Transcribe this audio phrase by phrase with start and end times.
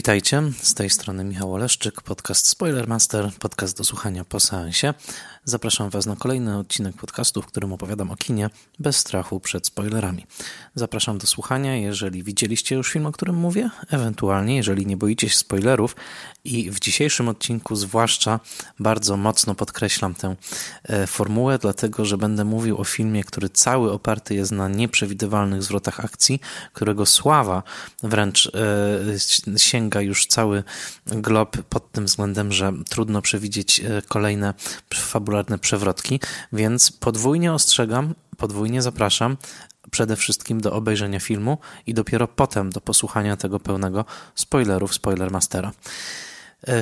[0.00, 4.94] Witajcie, z tej strony Michał Oleszczyk, podcast Spoilermaster, podcast do słuchania po seansie.
[5.44, 10.26] Zapraszam Was na kolejny odcinek podcastu, w którym opowiadam o kinie bez strachu przed spoilerami.
[10.74, 15.36] Zapraszam do słuchania, jeżeli widzieliście już film, o którym mówię, ewentualnie jeżeli nie boicie się
[15.36, 15.96] spoilerów
[16.44, 18.40] i w dzisiejszym odcinku zwłaszcza
[18.78, 20.36] bardzo mocno podkreślam tę
[20.84, 26.04] e, formułę, dlatego że będę mówił o filmie, który cały oparty jest na nieprzewidywalnych zwrotach
[26.04, 26.40] akcji,
[26.72, 27.62] którego sława
[28.02, 28.52] wręcz
[29.46, 30.64] e, sięga już cały
[31.06, 34.54] glob pod tym względem, że trudno przewidzieć e, kolejne
[34.94, 35.29] fabularne
[35.60, 36.20] przewrotki,
[36.52, 39.36] więc podwójnie ostrzegam, podwójnie zapraszam
[39.90, 45.68] przede wszystkim do obejrzenia filmu i dopiero potem do posłuchania tego pełnego spoilerów Spoilermastera.
[45.68, 46.29] E,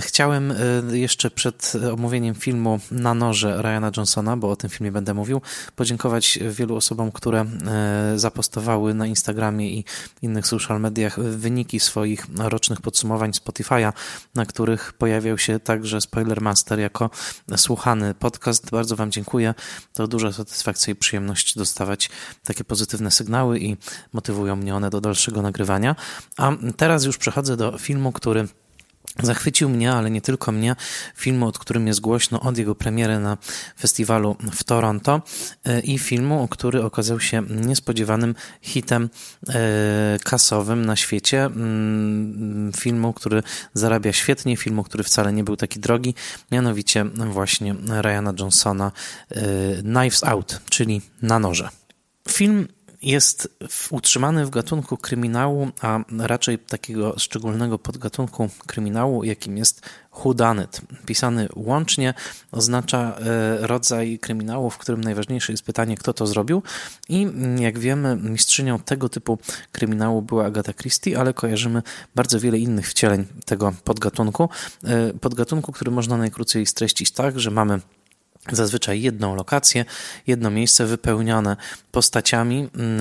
[0.00, 5.14] chciałem e, jeszcze przed omówieniem filmu na noże Ryana Johnsona, bo o tym filmie będę
[5.14, 5.40] mówił,
[5.76, 9.84] podziękować wielu osobom, które e, zapostowały na Instagramie i
[10.22, 13.92] innych social mediach wyniki swoich rocznych podsumowań Spotify'a,
[14.34, 17.10] na których pojawiał się także Spoilermaster jako
[17.56, 18.70] słuchany podcast.
[18.70, 19.54] Bardzo Wam dziękuję.
[19.92, 22.10] To duża satysfakcja i przyjemność dostawać
[22.44, 23.76] takie pozytywne sygnały i
[24.12, 25.96] motywują mnie one do dalszego nagrywania.
[26.36, 28.48] A teraz już przechodzę do filmu, który
[29.22, 30.76] Zachwycił mnie, ale nie tylko mnie,
[31.14, 33.38] filmu, od którym jest głośno od jego premiery na
[33.80, 35.22] festiwalu w Toronto
[35.64, 39.10] e, i filmu, który okazał się niespodziewanym hitem
[39.48, 41.44] e, kasowym na świecie.
[41.44, 43.42] Mm, filmu, który
[43.74, 46.14] zarabia świetnie, filmu, który wcale nie był taki drogi,
[46.52, 48.92] mianowicie właśnie Ryana Johnsona
[49.30, 51.68] e, Knives Out, czyli na noże.
[52.28, 52.68] Film
[53.02, 53.48] jest
[53.90, 59.82] utrzymany w gatunku kryminału, a raczej takiego szczególnego podgatunku kryminału, jakim jest
[60.12, 60.80] whodunit.
[61.06, 62.14] Pisany łącznie
[62.52, 66.62] oznacza e, rodzaj kryminału, w którym najważniejsze jest pytanie, kto to zrobił.
[67.08, 67.26] I
[67.58, 69.38] jak wiemy, mistrzynią tego typu
[69.72, 71.82] kryminału była Agatha Christie, ale kojarzymy
[72.14, 74.48] bardzo wiele innych wcieleń tego podgatunku.
[74.84, 77.80] E, podgatunku, który można najkrócej streścić tak, że mamy
[78.52, 79.84] Zazwyczaj jedną lokację,
[80.26, 81.56] jedno miejsce wypełnione
[81.92, 82.68] postaciami.
[82.74, 83.00] Mm,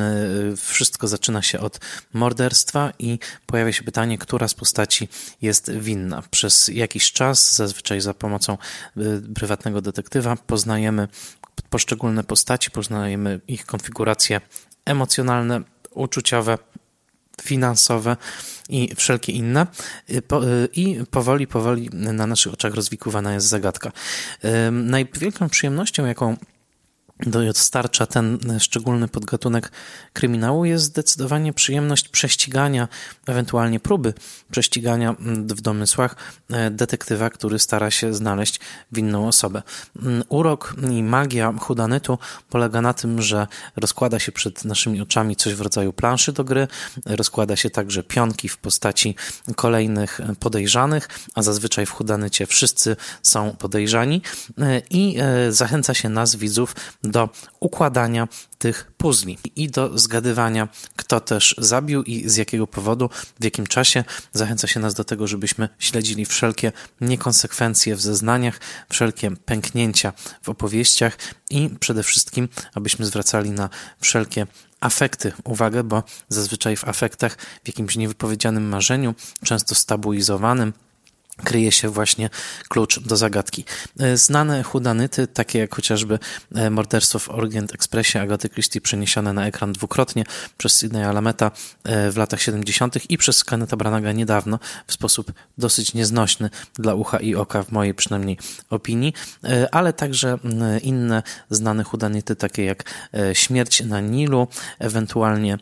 [0.53, 1.79] y, wszystko zaczyna się od
[2.13, 5.09] morderstwa i pojawia się pytanie, która z postaci
[5.41, 6.23] jest winna.
[6.31, 8.57] Przez jakiś czas, zazwyczaj za pomocą
[8.97, 11.07] y, prywatnego detektywa, poznajemy
[11.69, 14.41] poszczególne postaci, poznajemy ich konfiguracje
[14.85, 16.57] emocjonalne, uczuciowe,
[17.41, 18.17] finansowe
[18.69, 19.67] i wszelkie inne.
[20.09, 23.91] Y, y, I powoli, powoli na naszych oczach rozwikływana jest zagadka.
[24.71, 26.37] Największą przyjemnością, jaką
[27.25, 29.71] dostarcza ten szczególny podgatunek
[30.13, 32.87] kryminału jest zdecydowanie przyjemność prześcigania,
[33.27, 34.13] ewentualnie próby
[34.51, 36.15] prześcigania w domysłach
[36.49, 38.59] e, detektywa, który stara się znaleźć
[38.91, 39.61] winną osobę.
[40.01, 42.17] Mm, urok i magia hudanytu
[42.49, 46.67] polega na tym, że rozkłada się przed naszymi oczami coś w rodzaju planszy do gry,
[47.05, 49.15] rozkłada się także pionki w postaci
[49.55, 54.21] kolejnych podejrzanych, a zazwyczaj w hudanycie wszyscy są podejrzani
[54.57, 56.75] e, i e, zachęca się nas, widzów,
[57.11, 57.29] do
[57.59, 63.09] układania tych puzli i do zgadywania, kto też zabił i z jakiego powodu,
[63.39, 64.03] w jakim czasie.
[64.33, 68.59] Zachęca się nas do tego, żebyśmy śledzili wszelkie niekonsekwencje w zeznaniach,
[68.89, 71.17] wszelkie pęknięcia w opowieściach
[71.49, 73.69] i przede wszystkim, abyśmy zwracali na
[74.01, 74.47] wszelkie
[74.79, 80.73] afekty uwagę, bo zazwyczaj w afektach, w jakimś niewypowiedzianym marzeniu, często stabilizowanym,
[81.43, 82.29] kryje się właśnie
[82.67, 83.65] klucz do zagadki.
[83.99, 86.19] E, znane hudanyty, takie jak chociażby
[86.55, 90.23] e, morderstwo w Orient Expressie Agaty Christie przeniesione na ekran dwukrotnie
[90.57, 91.51] przez Sidneya Lameta
[91.83, 93.11] e, w latach 70.
[93.11, 97.93] i przez Kenneta Branaga niedawno w sposób dosyć nieznośny dla ucha i oka, w mojej
[97.93, 98.37] przynajmniej
[98.69, 99.13] opinii,
[99.71, 100.37] ale także
[100.81, 102.83] inne znane hudanyty, takie jak
[103.33, 104.47] Śmierć na Nilu,
[104.79, 105.57] ewentualnie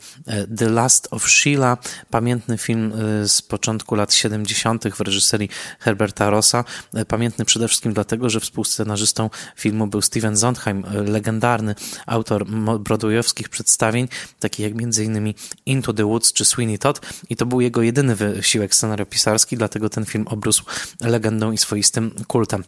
[0.58, 1.78] The Last of Sheila,
[2.10, 2.94] pamiętny film
[3.28, 4.84] z początku lat 70.
[4.96, 5.50] w reżyserii
[5.80, 6.64] Herberta Rossa,
[7.08, 11.76] pamiętny przede wszystkim dlatego, że współscenarzystą filmu był Steven Sondheim, legendarny
[12.06, 12.46] autor
[12.80, 14.08] broadwayowskich przedstawień,
[14.40, 15.34] takich jak m.in.
[15.66, 20.06] Into the Woods czy Sweeney Todd i to był jego jedyny wysiłek scenariopisarski, dlatego ten
[20.06, 20.64] film obrósł
[21.02, 22.64] legendą i swoistym kultem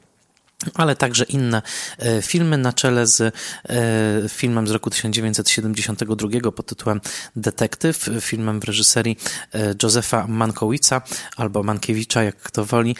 [0.73, 1.61] ale także inne
[1.99, 3.33] e, filmy na czele z e,
[4.29, 7.01] filmem z roku 1972 pod tytułem
[7.35, 9.17] Detektyw, filmem w reżyserii
[9.53, 11.01] e, Józefa Mankowica
[11.35, 12.95] albo Mankiewicza, jak kto woli.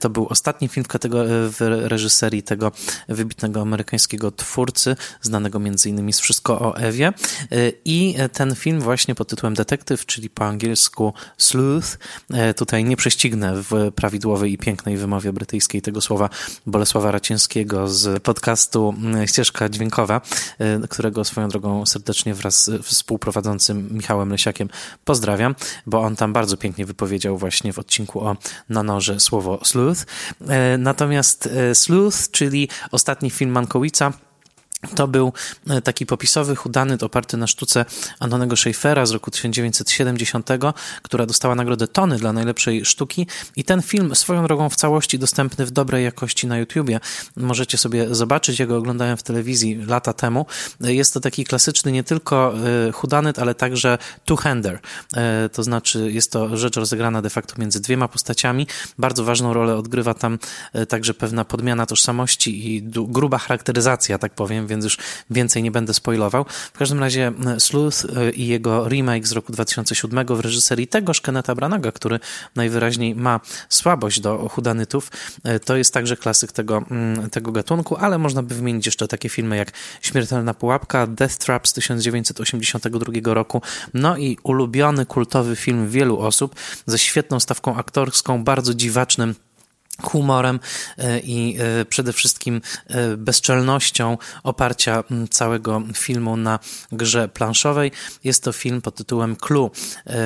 [0.00, 0.86] To był ostatni film
[1.26, 2.72] w reżyserii tego
[3.08, 7.12] wybitnego amerykańskiego twórcy, znanego innymi z Wszystko o Ewie
[7.84, 11.98] i ten film właśnie pod tytułem Detektyw, czyli po angielsku Sleuth,
[12.56, 16.30] tutaj nie prześcignę w prawidłowej i pięknej wymowie brytyjskiej tego słowa,
[16.66, 18.94] bo Bolesława Racińskiego z podcastu
[19.26, 20.20] Ścieżka Dźwiękowa,
[20.90, 24.68] którego swoją drogą serdecznie wraz z współprowadzącym Michałem Lesiakiem
[25.04, 25.54] pozdrawiam,
[25.86, 28.36] bo on tam bardzo pięknie wypowiedział właśnie w odcinku o
[28.68, 30.06] Nanorze słowo sleuth.
[30.78, 34.12] Natomiast Sleuth, czyli ostatni film Mankowica,
[34.94, 35.32] to był
[35.68, 37.84] e, taki popisowy hudanyt oparty na sztuce
[38.20, 40.48] Antonego Schaeffera z roku 1970,
[41.02, 43.26] która dostała nagrodę Tony dla najlepszej sztuki
[43.56, 47.00] i ten film swoją drogą w całości dostępny w dobrej jakości na YouTubie.
[47.36, 50.46] Możecie sobie zobaczyć, ja go oglądałem w telewizji lata temu.
[50.84, 52.54] E, jest to taki klasyczny nie tylko
[52.88, 54.78] e, hudanyt, ale także two-hander.
[55.52, 58.66] To znaczy jest to rzecz rozegrana de facto między dwiema postaciami.
[58.98, 60.38] Bardzo ważną rolę odgrywa tam
[60.88, 64.98] także pewna podmiana tożsamości i gruba charakteryzacja, tak powiem, więc już
[65.30, 66.44] więcej nie będę spoilował.
[66.74, 71.54] W każdym razie Sleuth e, i jego remake z roku 2007 w reżyserii tegoż Keneta
[71.54, 72.20] Branaga, który
[72.56, 75.10] najwyraźniej ma słabość do hudanytów,
[75.44, 76.84] e, to jest także klasyk tego,
[77.30, 79.72] tego gatunku, ale można by wymienić jeszcze takie filmy jak
[80.02, 83.62] Śmiertelna Pułapka, Death Trap z 1982 roku,
[83.94, 86.54] no i ulubiony kultowy film wielu osób
[86.86, 89.34] ze świetną stawką aktorską, bardzo dziwacznym
[90.02, 90.60] humorem
[90.98, 96.58] e, i e, przede wszystkim e, bezczelnością oparcia całego filmu na
[96.92, 97.92] grze planszowej.
[98.24, 99.70] Jest to film pod tytułem Clue,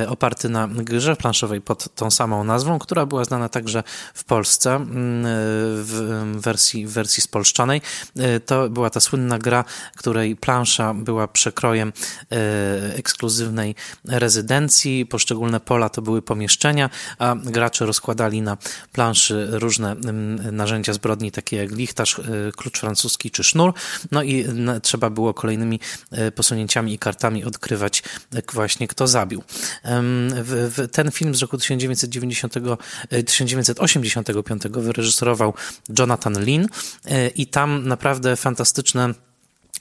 [0.08, 3.82] oparty na grze planszowej pod tą samą nazwą, która była znana także
[4.14, 4.86] w Polsce
[5.74, 7.82] w wersji, w wersji spolszczonej.
[8.46, 9.64] To była ta słynna gra,
[9.96, 11.92] której plansza była przekrojem
[12.96, 13.74] ekskluzywnej
[14.04, 15.06] rezydencji.
[15.06, 18.56] Poszczególne pola to były pomieszczenia, a gracze rozkładali na
[18.92, 19.96] planszy różne
[20.52, 22.22] narzędzia zbrodni, takie jak lichtarz, e,
[22.56, 23.72] klucz francuski czy sznur.
[24.10, 24.46] No i
[24.82, 25.80] trzeba było kolejnymi
[26.10, 28.02] e, posunięciami i kartami odkrywać
[28.52, 29.42] właśnie kto zabił.
[30.92, 32.54] Ten film z roku 1990,
[33.26, 35.54] 1985 e, wyreżyserował
[35.98, 36.68] Jonathan Lin
[37.36, 39.14] i tam naprawdę fantastyczne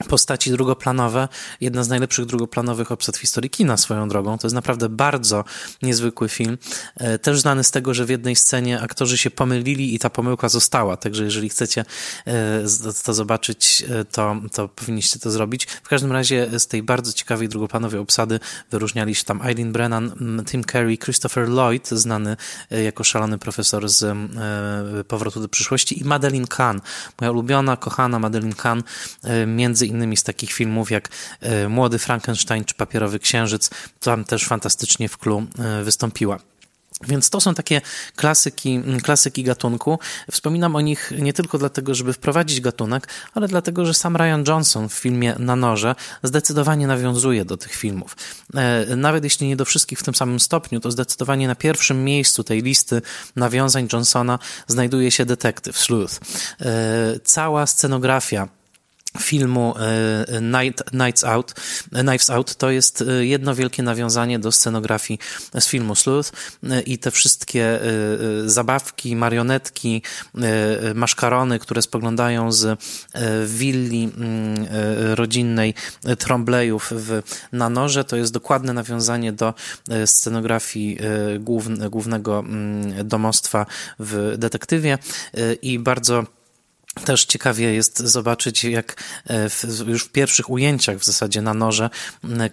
[0.08, 1.28] postaci drugoplanowe,
[1.60, 4.38] jedna z najlepszych drugoplanowych obsad w historii kina swoją drogą.
[4.38, 5.44] To jest naprawdę bardzo
[5.82, 6.58] niezwykły film.
[6.96, 10.48] E, też znany z tego, że w jednej scenie aktorzy się pomylili i ta pomyłka
[10.48, 10.96] została.
[10.96, 11.84] Także jeżeli chcecie
[12.26, 12.64] e,
[13.04, 15.64] to zobaczyć, e, to, to powinniście to zrobić.
[15.64, 20.12] W każdym razie z tej bardzo ciekawej drugoplanowej obsady wyróżniali się tam Eileen Brennan,
[20.46, 22.36] Tim Curry, Christopher Lloyd, znany
[22.70, 24.16] jako szalony profesor z
[25.08, 26.78] Powrotu do przyszłości i Madeline Kahn,
[27.20, 28.80] moja ulubiona, kochana Madeline Kahn,
[29.46, 31.08] między innymi z takich filmów jak
[31.40, 33.70] e, Młody Frankenstein czy Papierowy Księżyc.
[34.00, 36.38] Tam też fantastycznie w Klu e, wystąpiła.
[37.08, 37.80] Więc to są takie
[38.16, 39.98] klasyki, klasyki gatunku.
[40.30, 44.88] Wspominam o nich nie tylko dlatego, żeby wprowadzić gatunek, ale dlatego, że sam Ryan Johnson
[44.88, 48.16] w filmie Na Noże zdecydowanie nawiązuje do tych filmów.
[48.54, 52.44] E, nawet jeśli nie do wszystkich w tym samym stopniu, to zdecydowanie na pierwszym miejscu
[52.44, 53.02] tej listy
[53.36, 56.20] nawiązań Johnsona znajduje się detektyw Sleuth.
[57.24, 58.48] Cała scenografia
[59.18, 61.54] filmu e, Night, Nights Out,
[61.90, 65.20] Knives Out to jest e, jedno wielkie nawiązanie do scenografii
[65.60, 66.32] z filmu Sleuth.
[66.70, 67.80] E, i te wszystkie
[68.46, 70.02] zabawki, marionetki,
[70.94, 72.80] maszkarony, które spoglądają z
[73.46, 74.66] willi mm,
[75.14, 75.74] rodzinnej
[76.18, 77.22] Trombleyów w
[77.52, 79.54] Nanorze, to jest dokładne nawiązanie do
[80.06, 80.98] scenografii
[81.90, 83.66] głównego mm, domostwa
[83.98, 84.98] w detektywie.
[85.62, 86.24] I bardzo
[86.94, 91.90] też ciekawie jest zobaczyć, jak e, w, już w pierwszych ujęciach w zasadzie na noże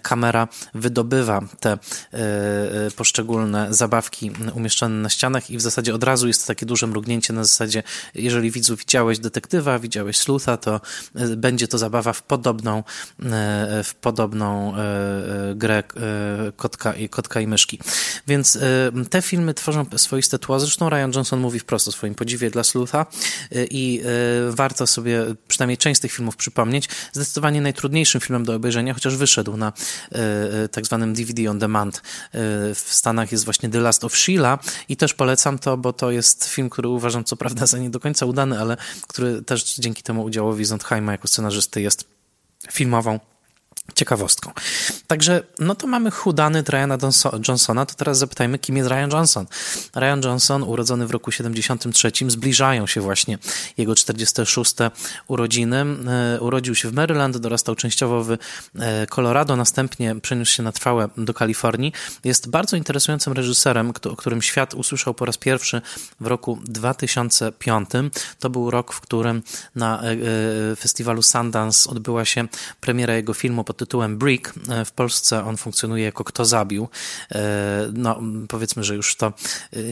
[0.01, 1.77] kamera wydobywa te e,
[2.13, 7.33] e, poszczególne zabawki umieszczone na ścianach i w zasadzie od razu jest takie duże mrugnięcie
[7.33, 7.83] na zasadzie,
[8.15, 10.81] jeżeli widzu widziałeś detektywa, widziałeś slutha, to
[11.37, 12.83] będzie to zabawa w podobną,
[13.83, 14.73] w podobną
[15.55, 15.83] grę
[16.55, 17.79] kotka i, kotka i myszki.
[18.27, 18.59] Więc
[19.09, 20.59] te filmy tworzą swoiste tło.
[20.59, 23.05] Zresztą Ryan Johnson mówi wprost o swoim podziwie dla slutha
[23.51, 24.01] i
[24.49, 26.89] warto sobie przynajmniej część z tych filmów przypomnieć.
[27.13, 29.67] Zdecydowanie najtrudniejszym filmem do obejrzenia, chociaż wyszedł na
[30.11, 32.01] e, e, tak zwanym DVD on demand e,
[32.75, 36.45] w Stanach jest właśnie The Last of Sheila i też polecam to, bo to jest
[36.45, 40.23] film, który uważam co prawda za nie do końca udany, ale który też dzięki temu
[40.23, 42.05] udziałowi Zondheima jako scenarzysty jest
[42.71, 43.19] filmową
[43.95, 44.51] ciekawostką.
[45.07, 46.97] Także, no to mamy chudany Ryana
[47.47, 49.45] Johnsona, to teraz zapytajmy, kim jest Ryan Johnson.
[49.95, 53.37] Ryan Johnson, urodzony w roku 73, zbliżają się właśnie
[53.77, 54.75] jego 46.
[55.27, 55.85] urodziny.
[56.35, 61.09] E, urodził się w Maryland, dorastał częściowo w e, Colorado, następnie przeniósł się na trwałe
[61.17, 61.93] do Kalifornii.
[62.23, 65.81] Jest bardzo interesującym reżyserem, o którym świat usłyszał po raz pierwszy
[66.19, 67.89] w roku 2005.
[68.39, 69.43] To był rok, w którym
[69.75, 70.15] na e,
[70.75, 72.47] festiwalu Sundance odbyła się
[72.81, 74.53] premiera jego filmu pod tytułem Brick.
[74.85, 76.87] W Polsce on funkcjonuje jako Kto zabił.
[77.93, 79.33] No, powiedzmy, że już to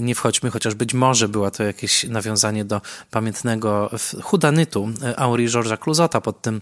[0.01, 3.89] nie wchodźmy, chociaż być może była to jakieś nawiązanie do pamiętnego
[4.23, 6.61] Hudanytu Henri Georgesa Clouzota pod tym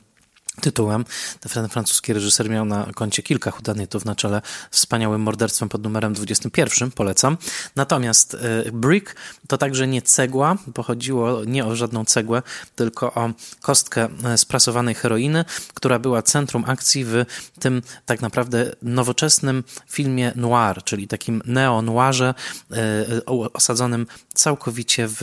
[0.61, 1.05] tytułem.
[1.53, 4.41] Ten francuski reżyser miał na koncie kilka hudanytów na czele
[4.71, 7.37] wspaniałym morderstwem pod numerem 21, polecam.
[7.75, 9.15] Natomiast e, Brick
[9.47, 12.41] to także nie cegła, pochodziło nie o żadną cegłę,
[12.75, 13.29] tylko o
[13.61, 17.25] kostkę e, sprasowanej heroiny, która była centrum akcji w
[17.59, 22.33] tym tak naprawdę nowoczesnym filmie noir, czyli takim neo-noirze
[22.71, 25.21] e, osadzonym całkowicie w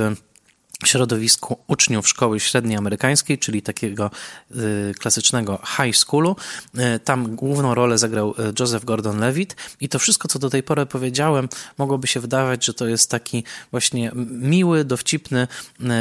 [0.85, 4.11] środowisku uczniów szkoły średniej amerykańskiej, czyli takiego
[4.57, 6.37] y, klasycznego high schoolu.
[6.79, 10.87] Y, tam główną rolę zagrał y, Joseph Gordon-Levitt i to wszystko, co do tej pory
[10.87, 15.49] powiedziałem, mogłoby się wydawać, że to jest taki właśnie miły, dowcipny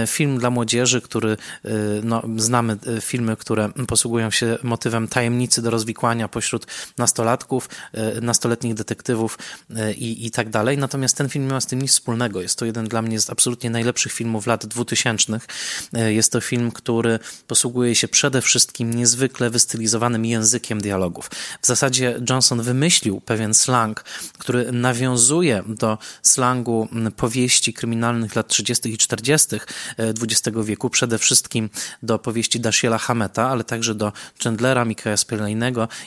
[0.08, 1.38] film dla młodzieży, który,
[2.04, 6.68] no, znamy filmy, które posługują się motywem tajemnicy do rozwikłania pośród
[6.98, 7.70] nastolatków,
[8.22, 9.38] nastoletnich detektywów
[9.98, 10.78] i, i tak dalej.
[10.78, 12.42] Natomiast ten film nie ma z tym nic wspólnego.
[12.42, 15.40] Jest to jeden dla mnie z absolutnie najlepszych filmów lat 2000.
[15.94, 21.32] E, jest to film, który posługuje się przede wszystkim niezwykle wystylizowanym językiem dialogów.
[21.62, 24.04] W zasadzie Johnson wymyślił pewien slang,
[24.38, 28.94] który nawiązuje do slangu powieści kryminalnych lat 30.
[28.94, 29.60] i 40.
[29.98, 31.70] XX e, wieku, przede wszystkim
[32.04, 35.50] do powieści Dashiela Hameta, ale także do Chandlera, Mikaela Spillane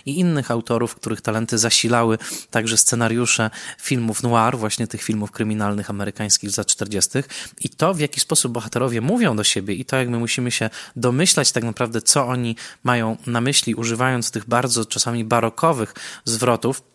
[0.07, 2.19] i innych autorów, których talenty zasilały
[2.51, 7.11] także scenariusze filmów noir, właśnie tych filmów kryminalnych amerykańskich z lat 40.
[7.61, 10.71] I to, w jaki sposób bohaterowie mówią do siebie i to, jak my musimy się
[10.97, 15.95] domyślać tak naprawdę, co oni mają na myśli, używając tych bardzo czasami barokowych
[16.25, 16.92] zwrotów,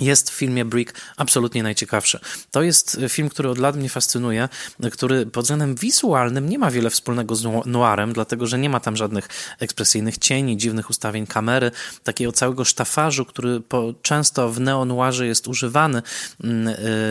[0.00, 2.20] jest w filmie Brick absolutnie najciekawszy.
[2.50, 4.48] To jest film, który od lat mnie fascynuje,
[4.92, 8.96] który pod względem wizualnym nie ma wiele wspólnego z noirem, dlatego że nie ma tam
[8.96, 11.70] żadnych ekspresyjnych cieni, dziwnych ustawień kamery,
[12.02, 16.02] takiego całego sztafarzu, który po, często w neo-noirze jest używany
[16.40, 16.50] yy,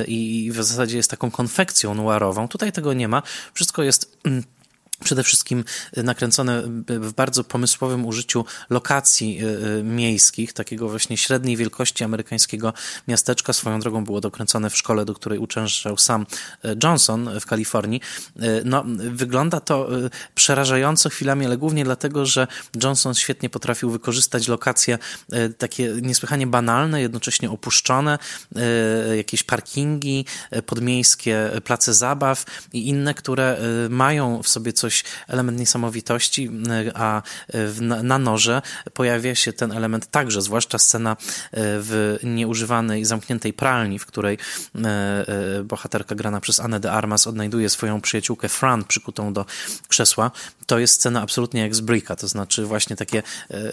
[0.08, 2.48] i w zasadzie jest taką konfekcją noirową.
[2.48, 3.24] Tutaj tego nie ma.
[3.54, 4.18] Wszystko jest...
[5.04, 5.64] Przede wszystkim
[5.98, 9.40] nakręcone w bardzo pomysłowym użyciu lokacji
[9.80, 12.74] e, miejskich, takiego właśnie średniej wielkości amerykańskiego
[13.08, 13.54] miasteczka.
[13.54, 16.26] Swoją drogą było dokręcone w szkole, do której uczęszczał sam
[16.84, 18.02] Johnson w Kalifornii.
[18.66, 19.90] No, wygląda to
[20.36, 22.48] przerażająco chwilami, ale głównie dlatego, że
[22.84, 24.98] Johnson świetnie potrafił wykorzystać lokacje
[25.58, 28.20] takie niesłychanie banalne, jednocześnie opuszczone,
[29.18, 30.26] jakieś parkingi,
[30.66, 33.58] podmiejskie place zabaw i inne, które
[33.90, 36.50] mają w sobie jakoś element niesamowitości,
[36.94, 38.62] a w, na noże
[38.94, 41.16] pojawia się ten element także, zwłaszcza scena e,
[41.52, 44.38] w nieużywanej, zamkniętej pralni, w której
[45.64, 49.46] bohaterka grana przez Anne de Armas odnajduje swoją przyjaciółkę Fran przykutą do
[49.88, 50.32] krzesła.
[50.66, 53.24] To jest scena absolutnie jak z Bricka, to znaczy właśnie takie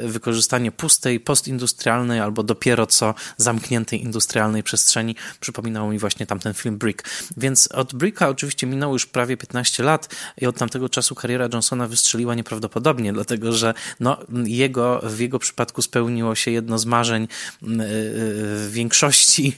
[0.00, 5.16] wykorzystanie pustej, postindustrialnej albo dopiero co zamkniętej industrialnej przestrzeni.
[5.40, 7.02] Przypominało mi właśnie tamten film Brick.
[7.36, 10.08] Więc od Bricka oczywiście minęło już prawie 15 lat
[10.40, 15.38] i od tamtego czasu czasu kariera Johnsona wystrzeliła nieprawdopodobnie, dlatego że no, jego, w jego
[15.38, 17.22] przypadku spełniło się jedno z marzeń
[17.62, 19.56] y, y, większości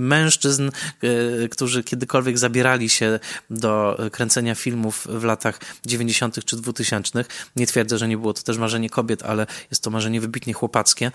[0.00, 0.70] mężczyzn,
[1.04, 3.18] y, którzy kiedykolwiek zabierali się
[3.50, 6.44] do kręcenia filmów w latach 90.
[6.44, 7.24] czy 2000.
[7.56, 11.12] Nie twierdzę, że nie było to też marzenie kobiet, ale jest to marzenie wybitnie chłopackie,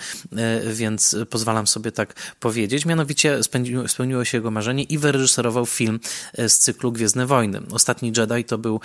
[0.73, 2.85] więc pozwalam sobie tak powiedzieć.
[2.85, 3.39] Mianowicie
[3.87, 5.99] spełniło się jego marzenie i wyreżyserował film
[6.37, 7.61] z cyklu Gwiezdne Wojny.
[7.71, 8.79] Ostatni Jedi to był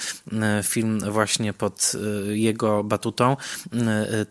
[0.63, 3.37] film właśnie pod e, jego batutą.
[3.73, 4.27] E,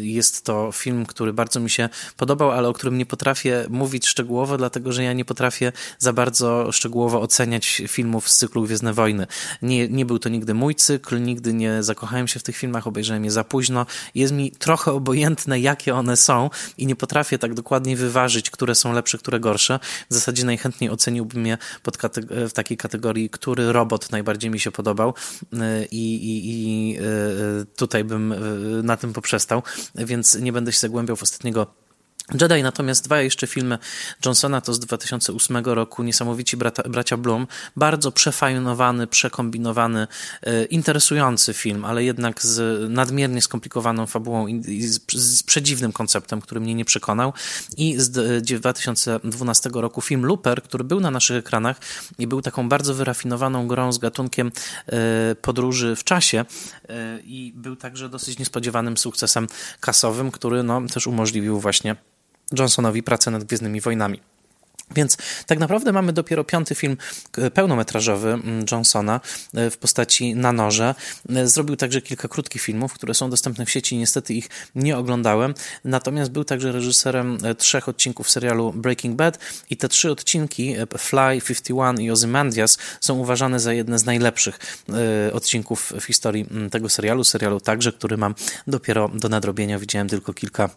[0.00, 4.58] jest to film, który bardzo mi się podobał, ale o którym nie potrafię mówić szczegółowo,
[4.58, 9.26] dlatego że ja nie potrafię za bardzo szczegółowo oceniać filmów z cyklu Gwiezdne Wojny.
[9.62, 13.24] Nie, nie był to nigdy mój cykl, nigdy nie zakochałem się w tych filmach, obejrzałem
[13.24, 13.86] je za późno.
[14.14, 18.92] Jest mi trochę obojętne, jakie one są i nie potrafię tak dokładnie wyważyć, które są
[18.92, 19.78] lepsze, które gorsze.
[20.10, 21.98] W zasadzie najchętniej oceniłbym je pod
[22.30, 25.14] w takiej kategorii, który robot najbardziej mi się podobał
[25.90, 27.02] i, i, i e,
[27.76, 28.36] tutaj bym e,
[28.82, 29.62] na tym poprzestał,
[29.94, 31.74] więc nie będę się zagłębiał w ostatniego
[32.40, 33.78] Jedi natomiast dwa jeszcze filmy
[34.26, 40.06] Johnsona to z 2008 roku, niesamowici brata, bracia Bloom, bardzo przefajnowany, przekombinowany,
[40.42, 46.74] e, interesujący film, ale jednak z nadmiernie skomplikowaną fabułą i, z, przedziwnym konceptem, który mnie
[46.74, 47.32] nie przekonał.
[47.76, 48.10] I z
[48.42, 51.76] 2012 roku film Looper, który był na naszych ekranach
[52.18, 54.52] i był taką bardzo wyrafinowaną grą z gatunkiem
[54.86, 56.44] e, podróży w czasie
[56.88, 59.46] e, i był także dosyć niespodziewanym sukcesem
[59.80, 61.96] kasowym, który no, też umożliwił właśnie
[62.58, 64.20] Johnsonowi pracę nad Gwiezdnymi Wojnami.
[64.94, 66.96] Więc tak naprawdę mamy dopiero piąty film
[67.54, 69.20] pełnometrażowy mm, Johnsona
[69.54, 70.94] e, w postaci Na noże.
[71.28, 73.98] E, zrobił także kilka krótkich filmów, które są dostępne w sieci.
[73.98, 75.54] Niestety ich nie oglądałem.
[75.84, 79.38] Natomiast był także reżyserem e, trzech odcinków serialu Breaking Bad
[79.70, 84.58] i te trzy odcinki Fly, 51 i Ozymandias są uważane za jedne z najlepszych
[85.32, 87.24] odcinków w historii mm, tego serialu.
[87.24, 88.34] Serialu także, który mam
[88.66, 89.78] dopiero do nadrobienia.
[89.78, 90.70] Widziałem tylko kilka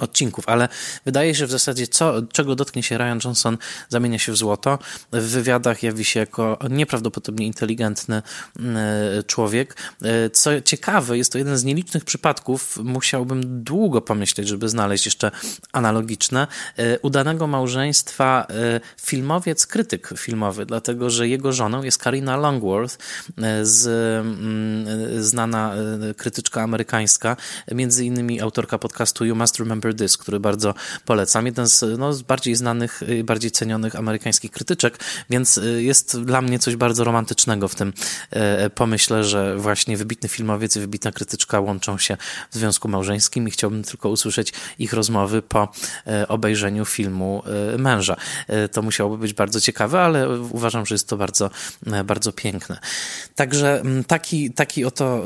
[0.00, 0.68] odcinków, ale
[1.04, 4.78] wydaje się w zasadzie, co, czego dotknie się Ryan Johnson, zamienia się w złoto.
[5.12, 8.22] W wywiadach jawi się jako nieprawdopodobnie inteligentny
[8.58, 9.76] e, człowiek.
[10.02, 15.30] E, co ciekawe, jest to jeden z nielicznych przypadków, musiałbym długo pomyśleć, żeby znaleźć jeszcze
[15.72, 18.46] analogiczne, e, udanego małżeństwa
[19.02, 22.98] filmowiec, krytyk filmowy, dlatego, że jego żoną jest Karina Longworth,
[23.62, 23.86] z,
[24.26, 25.74] mm, znana
[26.16, 27.36] krytyczka amerykańska,
[27.72, 31.46] między innymi autorka podcastu You Must Remember Remember This, który bardzo polecam.
[31.46, 34.98] Jeden z, no, z bardziej znanych, bardziej cenionych amerykańskich krytyczek,
[35.30, 37.92] więc y, jest dla mnie coś bardzo romantycznego w tym
[38.66, 42.16] y, pomyśle, że właśnie wybitny filmowiec i wybitna krytyczka łączą się
[42.50, 45.68] w związku małżeńskim i chciałbym tylko usłyszeć ich rozmowy po
[46.28, 47.42] obejrzeniu filmu
[47.78, 48.16] Męża.
[48.72, 51.50] To musiałoby być bardzo ciekawe, ale uważam, że jest to bardzo,
[52.04, 52.78] bardzo piękne.
[53.34, 55.24] Także taki, taki oto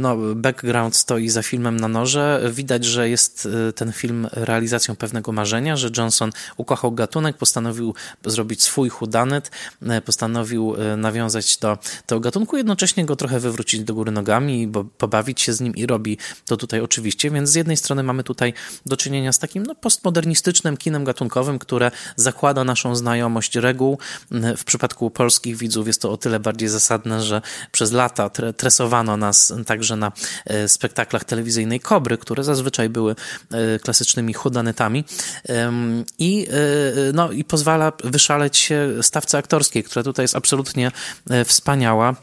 [0.00, 2.50] no, background stoi za filmem na noże.
[2.52, 8.88] Widać, że jest ten film realizacją pewnego marzenia, że Johnson ukochał gatunek, postanowił zrobić swój
[8.88, 9.50] hudanet,
[9.82, 14.84] e, postanowił e, nawiązać do tego gatunku, jednocześnie go trochę wywrócić do góry nogami, bo
[14.84, 18.54] pobawić się z nim i robi to tutaj oczywiście, więc z jednej strony mamy tutaj
[18.86, 23.98] do czynienia z takim no, postmodernistycznym kinem gatunkowym, które zakłada naszą znajomość reguł.
[24.32, 29.16] E, w przypadku polskich widzów jest to o tyle bardziej zasadne, że przez lata tresowano
[29.16, 30.12] nas także na
[30.66, 33.14] spektaklach telewizyjnej Kobry, które zazwyczaj były
[33.78, 35.04] klasycznymi hudanetami
[36.18, 40.90] i, e, no, i pozwala wyszaleć się stawce aktorskiej, która tutaj jest absolutnie
[41.30, 42.14] e, wspaniała.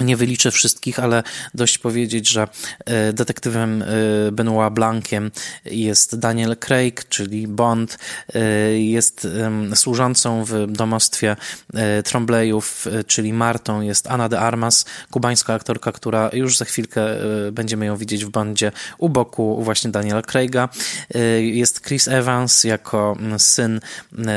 [0.00, 1.22] Nie wyliczę wszystkich, ale
[1.54, 2.48] dość powiedzieć, że
[2.84, 3.86] e, detektywem e,
[4.32, 5.30] Benoit Blanciem
[5.64, 7.98] jest Daniel Craig, czyli Bond,
[8.34, 8.40] e,
[8.78, 9.28] jest
[9.74, 11.36] służącą w domostwie
[12.04, 17.06] Trombleyów, czyli Martą, jest Anna de Armas, kubańska aktorka, która już za chwilkę
[17.52, 20.68] będziemy ją widzieć w Bondzie u boku właśnie Daniela Craiga.
[21.40, 23.80] Jest Chris Evans jako syn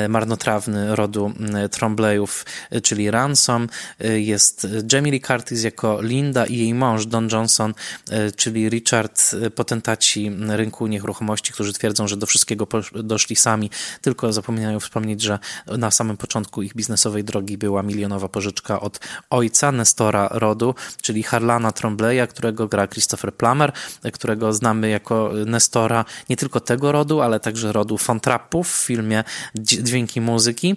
[0.10, 1.34] marnotrawny rodu
[1.72, 2.46] Trombleyów,
[2.84, 3.70] czyli Ransom.
[4.00, 7.74] Jest Jamie Lee Curtis, Curtis jako Linda i jej mąż Don Johnson,
[8.10, 13.70] e, czyli Richard, e, potentaci rynku nieruchomości, którzy twierdzą, że do wszystkiego doszli sami,
[14.02, 19.72] tylko zapominają wspomnieć, że na samym początku ich biznesowej drogi była milionowa pożyczka od ojca
[19.72, 23.72] Nestora rodu, czyli Harlana Trombleya, którego gra Christopher Plummer,
[24.04, 29.24] e, którego znamy jako Nestora nie tylko tego rodu, ale także rodu Fontrappów w filmie
[29.56, 30.76] Dźwięki Muzyki.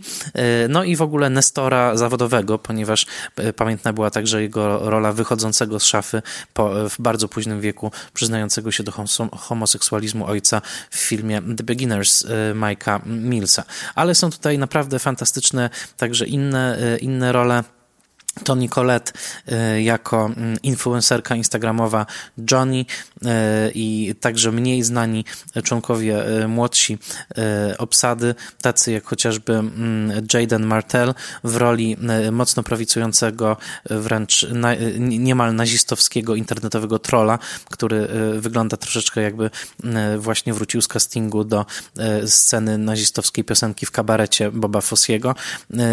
[0.68, 3.06] No i w ogóle Nestora zawodowego, ponieważ
[3.56, 6.22] pamiętna była także jego rola wychodzącego z szafy
[6.54, 8.92] po, w bardzo późnym wieku, przyznającego się do
[9.32, 13.64] homoseksualizmu ojca w filmie The Beginners y, Mike'a Millsa.
[13.94, 17.64] Ale są tutaj naprawdę fantastyczne także inne, y, inne role.
[18.44, 19.12] Toni Collette
[19.76, 22.06] y, jako mm, influencerka instagramowa
[22.50, 23.26] Johnny y,
[23.74, 25.24] i także mniej znani
[25.64, 26.98] członkowie y, młodsi
[27.78, 31.96] obsady, tacy jak chociażby mm, Jaden Martell w roli
[32.32, 33.56] mocno prawicującego,
[33.90, 34.46] wręcz
[34.98, 37.38] niemal nazistowskiego internetowego trolla,
[37.70, 39.50] który wygląda troszeczkę jakby
[40.18, 41.66] właśnie wrócił z castingu do
[42.26, 45.34] sceny nazistowskiej piosenki w kabarecie Boba Fossiego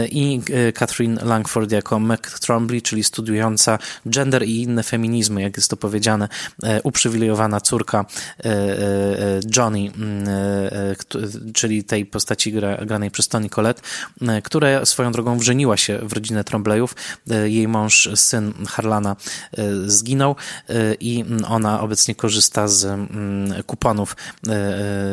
[0.10, 0.42] i
[0.74, 6.28] Catherine Langford jako Mac Trombley, czyli studiująca gender i inne feminizmy, jak jest to powiedziane,
[6.64, 8.06] e, uprzywilejowana córka
[8.40, 10.28] e, e, Johnny, mm,
[11.54, 12.54] czyli tej postaci
[12.86, 13.82] granej przez Toni Collette,
[14.44, 16.96] która swoją drogą wrzeniła się w rodzinę Trombleyów.
[17.46, 19.16] Jej mąż, syn Harlana
[19.86, 20.36] zginął
[21.00, 24.16] i ona obecnie korzysta z mm, kuponów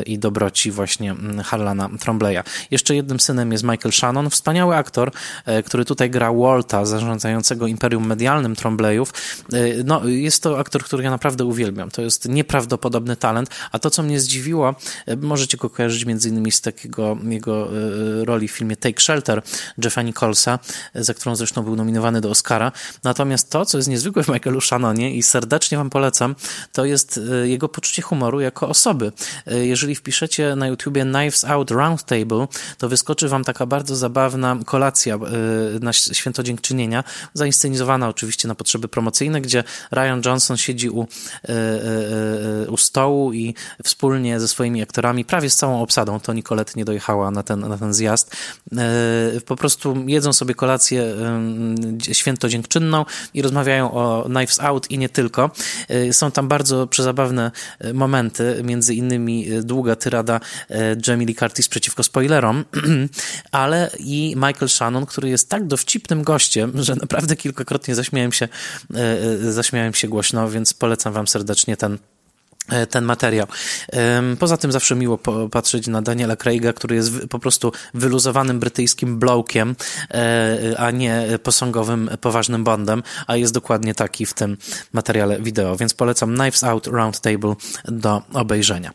[0.05, 2.43] i dobroci właśnie Harlana Trombleya.
[2.71, 5.11] Jeszcze jednym synem jest Michael Shannon, wspaniały aktor,
[5.65, 9.13] który tutaj gra Walta, zarządzającego imperium medialnym Trombleyów.
[9.53, 11.91] E, no, jest to aktor, którego ja naprawdę uwielbiam.
[11.91, 16.51] To jest nieprawdopodobny talent, a to, co mnie zdziwiło, e, możecie go kojarzyć między innymi
[16.51, 19.41] z takiego jego e, roli w filmie Take Shelter
[19.83, 20.59] Jeffa Nicholsa,
[20.95, 22.71] za którą zresztą był nominowany do Oscara.
[23.03, 26.35] Natomiast to, co jest niezwykłe w Michaelu Shannonie i serdecznie wam polecam,
[26.73, 29.11] to jest jego poczucie humoru jako osoby.
[29.45, 35.19] Jeżeli wpiszecie na YouTubie Knives Out Roundtable, to wyskoczy wam taka bardzo zabawna kolacja
[35.81, 41.07] na święto dziękczynienia, spoilerowania, zainscenizowana oczywiście na potrzeby promocyjne, gdzie Ryan Johnson siedzi u,
[42.67, 47.31] u stołu i wspólnie ze swoimi aktorami, prawie z całą obsadą, to Nicolette nie dojechała
[47.31, 48.35] na ten, na ten zjazd,
[49.45, 51.15] po prostu jedzą sobie kolację
[52.11, 55.51] święto dziękczynną i rozmawiają o Knives Out i nie tylko.
[56.11, 57.51] Są tam bardzo przezabawne
[57.93, 60.39] momenty, między innymi długa tyrada
[61.07, 62.65] Jamie Lee Curtis przeciwko spoilerom,
[63.51, 68.47] ale i Michael Shannon, który jest tak dowcipnym gościem, że naprawdę kilkakrotnie zaśmiałem się,
[69.41, 72.18] zaśmiałem się głośno, więc polecam wam serdecznie ten E,
[72.89, 73.47] ten materiał.
[74.39, 75.19] Poza tym zawsze miło
[75.51, 79.75] patrzeć na Daniela Craiga, który jest po prostu wyluzowanym brytyjskim blokiem,
[80.11, 84.57] e, a nie posągowym, poważnym Bondem, a jest dokładnie taki w tym
[84.93, 87.55] materiale wideo, więc polecam Knives Out Roundtable
[87.85, 88.91] do obejrzenia.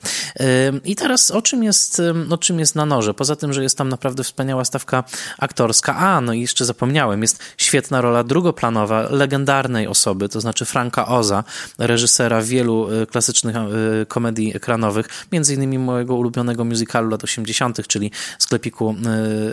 [0.85, 3.15] I teraz o czym jest, o czym jest na noże?
[3.15, 5.05] Poza tym, że jest tam naprawdę wspaniała stawka
[5.39, 11.07] aktorska, a no i jeszcze zapomniałem, jest świetna rola drugoplanowa, legendarnej osoby, to znaczy Franka
[11.07, 11.45] Oza,
[11.79, 13.57] reżysera wielu e, klasycznych
[14.03, 18.95] Y, komedii ekranowych, między innymi mojego ulubionego musicalu lat 80., czyli sklepiku,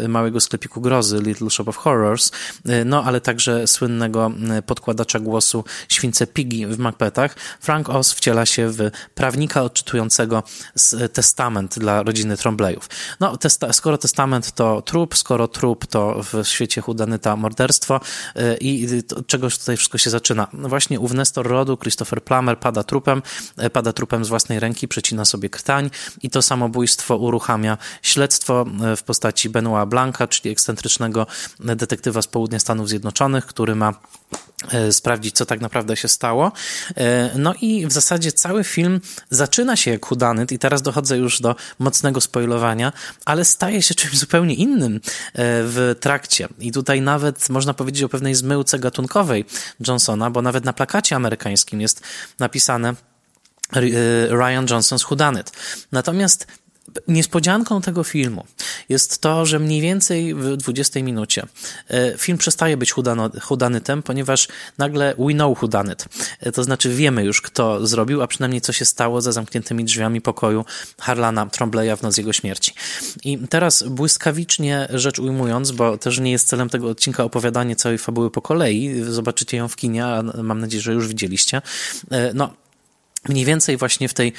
[0.03, 2.31] y, małego sklepiku grozy Little Shop of Horrors,
[2.69, 4.31] y, no ale także słynnego
[4.65, 7.35] podkładacza głosu śwince Piggy w Macbethach.
[7.59, 10.43] Frank Oz wciela się w prawnika odczytującego
[11.13, 12.89] testament dla rodziny Trombleyów.
[13.19, 17.99] No, testa skoro testament to trup, skoro trup to w świecie Hudanyta morderstwo
[18.61, 18.87] i
[19.27, 20.47] czegoś tutaj wszystko się zaczyna.
[20.53, 23.21] No właśnie ów Nestor rodu, Christopher Plummer pada trupem,
[23.73, 25.89] pada trupem trupem z własnej ręki, przecina sobie krtań
[26.21, 31.27] i to samobójstwo uruchamia śledztwo e, w postaci Benoit Blanca, czyli ekscentrycznego
[31.59, 33.93] detektywa z południa Stanów Zjednoczonych, który ma
[34.71, 36.51] e, sprawdzić, co tak naprawdę się stało.
[36.97, 41.41] E, no i w zasadzie cały film zaczyna się jak hudanyt i teraz dochodzę już
[41.41, 42.93] do mocnego spoilowania,
[43.25, 44.99] ale staje się czymś zupełnie innym
[45.35, 46.47] w trakcie.
[46.59, 49.45] I tutaj nawet można powiedzieć o pewnej zmyłce gatunkowej
[49.87, 52.01] Johnsona, bo nawet na plakacie amerykańskim jest
[52.39, 52.95] napisane
[54.29, 55.51] Ryan Johnson's Whodunit.
[55.91, 56.47] Natomiast
[57.07, 58.45] Niespodzianką tego filmu
[58.89, 61.45] jest to, że mniej więcej w 20 minucie
[61.91, 62.93] y, film przestaje być
[63.41, 66.05] hudanytem, ponieważ nagle we know hudanit.
[66.47, 70.21] Y, to znaczy wiemy już, kto zrobił, a przynajmniej co się stało za zamkniętymi drzwiami
[70.21, 70.65] pokoju
[70.99, 72.73] Harlana Trombleya w noc jego śmierci.
[73.23, 78.31] I teraz błyskawicznie rzecz ujmując, bo też nie jest celem tego odcinka opowiadanie całej fabuły
[78.31, 81.61] po kolei, zobaczycie ją w kinie, a mam nadzieję, że już widzieliście.
[82.33, 82.53] No,
[83.29, 84.33] mniej więcej właśnie w tej,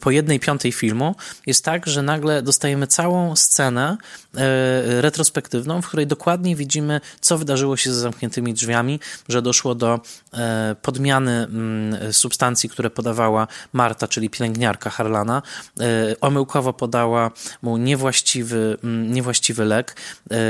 [0.00, 1.14] po jednej piątej filmu
[1.46, 3.96] jest tak, że nagle dostajemy całą scenę
[4.34, 10.00] e, retrospektywną, w której dokładnie widzimy, co wydarzyło się za zamkniętymi drzwiami, że doszło do
[10.32, 15.42] e, podmiany mm, substancji, które podawała Marta, czyli pielęgniarka Harlana.
[15.80, 15.84] E,
[16.20, 17.30] omyłkowo podała
[17.62, 19.96] mu niewłaściwy, mm, niewłaściwy lek,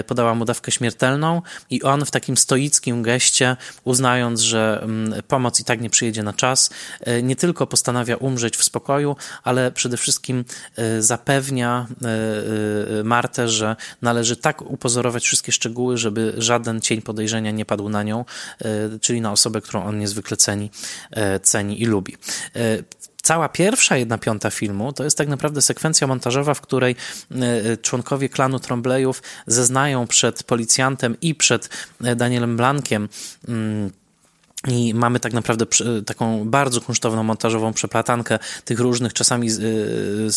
[0.07, 5.64] podała mu dawkę śmiertelną i on w takim stoickim geście, uznając, że mm, pomoc i
[5.64, 6.70] tak nie przyjedzie na czas,
[7.22, 10.45] nie tylko postanawia umrzeć w spokoju, ale przede wszystkim
[10.77, 17.51] e, zapewnia e, e, Martę, że należy tak upozorować wszystkie szczegóły, żeby żaden cień podejrzenia
[17.51, 18.25] nie padł na nią,
[19.01, 20.71] czyli na osobę, którą on niezwykle ceni,
[21.43, 22.17] ceni i lubi.
[23.23, 26.97] Cała pierwsza jedna piąta filmu to jest tak naprawdę sekwencja montażowa, w której
[27.83, 31.69] członkowie klanu Trombleyów zeznają przed policjantem i przed
[32.17, 33.09] Danielem Blankiem
[33.49, 33.91] mm,
[34.66, 35.66] i mamy tak naprawdę
[36.07, 39.49] taką bardzo kunsztowną montażową przeplatankę tych różnych, czasami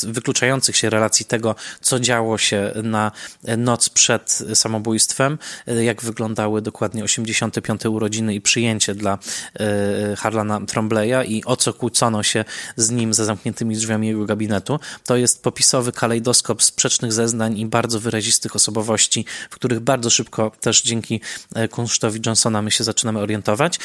[0.03, 3.12] wykluczających się relacji tego, co działo się na
[3.57, 5.38] noc przed samobójstwem,
[5.81, 7.86] jak wyglądały dokładnie 85.
[7.86, 9.17] urodziny i przyjęcie dla
[9.60, 14.79] e, Harlana Trombleya i o co kłócono się z nim za zamkniętymi drzwiami jego gabinetu.
[15.05, 20.81] To jest popisowy kalejdoskop sprzecznych zeznań i bardzo wyrazistych osobowości, w których bardzo szybko też
[20.81, 21.21] dzięki
[21.55, 23.79] e, kunsztowi Johnsona my się zaczynamy orientować.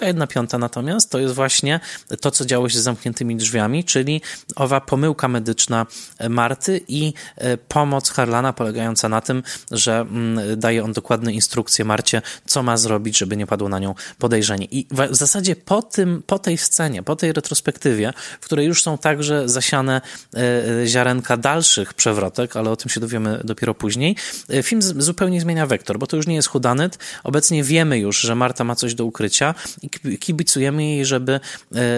[0.00, 1.80] Jedna piąta natomiast to jest właśnie
[2.20, 4.20] to, co działo się z zamkniętymi drzwiami, czyli
[4.56, 5.86] owa pomyłka medyczna
[6.28, 12.22] Marty i e, pomoc Harlana polegająca na tym, że mm, daje on dokładne instrukcje Marcie,
[12.46, 14.66] co ma zrobić, żeby nie padło na nią podejrzenie.
[14.70, 18.98] I w zasadzie po, tym, po tej scenie, po tej retrospektywie, w której już są
[18.98, 20.00] także zasiane
[20.34, 20.38] e,
[20.82, 24.16] e, ziarenka dalszych przewrotek, ale o tym się dowiemy dopiero później,
[24.62, 26.98] film zupełnie zmienia wektor, bo to już nie jest hudanyt.
[27.24, 31.40] Obecnie wiemy już, że Marta ma coś do ukrycia, i kibicujemy jej, żeby,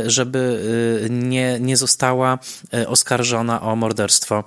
[0.06, 0.60] żeby
[1.10, 2.38] nie, nie została
[2.86, 4.44] oskarżona o morderstwo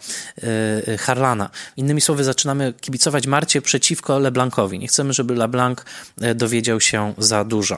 [1.00, 1.50] Harlana.
[1.78, 4.80] Innymi słowy, zaczynamy kibicować Marcie przeciwko LeBlancowi.
[4.80, 5.80] Nie chcemy, żeby LeBlanc
[6.36, 7.78] dowiedział się za dużo.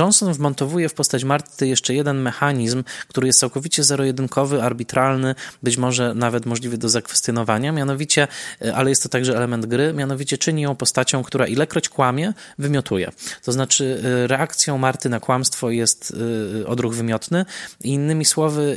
[0.00, 6.14] Johnson wmontowuje w postać Marty jeszcze jeden mechanizm, który jest całkowicie zero-jedynkowy, arbitralny, być może
[6.14, 8.28] nawet możliwy do zakwestionowania, mianowicie,
[8.62, 13.12] e, ale jest to także element gry, mianowicie czyni ją postacią, która ilekroć kłamie, wymiotuje.
[13.44, 16.16] To znaczy e, reakcją Marty na kłamstwo jest
[16.62, 17.44] e, odruch wymiotny
[17.84, 18.76] i innymi słowy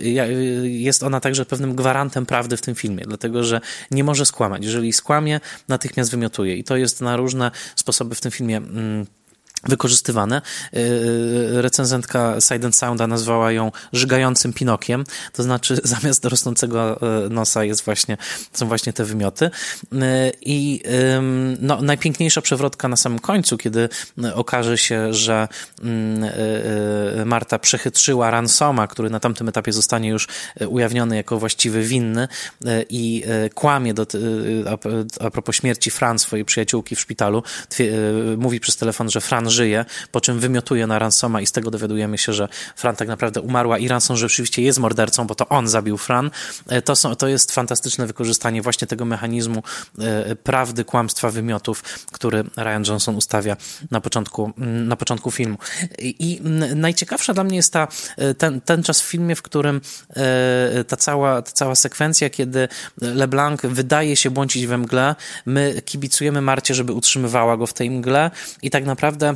[0.63, 4.65] jest ona także pewnym gwarantem prawdy w tym filmie, dlatego że nie może skłamać.
[4.65, 9.06] Jeżeli skłamie, natychmiast wymiotuje i to jest na różne sposoby w tym filmie mm,
[9.63, 10.41] wykorzystywane.
[10.74, 17.30] Y, y, recenzentka Side and Sounda nazwała ją żygającym Pinokiem, to znaczy zamiast rosnącego y,
[17.30, 18.17] nosa jest właśnie,
[18.54, 19.50] są właśnie te wymioty.
[20.41, 20.84] I
[21.60, 23.89] no, najpiękniejsza przewrotka na samym końcu, kiedy
[24.34, 25.48] okaże się, że
[25.84, 26.32] mm,
[27.26, 30.28] Marta przechytrzyła Ransoma, który na tamtym etapie zostanie już
[30.67, 32.28] ujawniony jako właściwy winny
[32.89, 34.06] i kłamie do,
[35.19, 37.43] a propos śmierci Fran, swojej przyjaciółki w szpitalu,
[38.38, 42.18] mówi przez telefon, że Fran żyje, po czym wymiotuje na Ransoma i z tego dowiadujemy
[42.18, 45.98] się, że Fran tak naprawdę umarła i Ransom rzeczywiście jest mordercą, bo to on zabił
[45.98, 46.32] Fran.
[46.68, 49.64] E, to, są, to jest fantastyczne wykorzystanie właśnie tego mechanizmu
[50.00, 53.58] e, prawdy, kłamstwa, wymiotów, który Ryan Johnson ustawia
[53.92, 55.58] na początku, na początku filmu.
[56.00, 56.42] I
[56.76, 59.82] najciekawsza dla mnie jest ta, e, ten, ten czas w filmie, w którym
[60.88, 62.68] ta cała, ta cała sekwencja, kiedy
[63.02, 68.32] LeBlanc wydaje się błądzić we mgle, my kibicujemy Marcie, żeby utrzymywała go w tej mgle
[68.62, 69.36] i tak naprawdę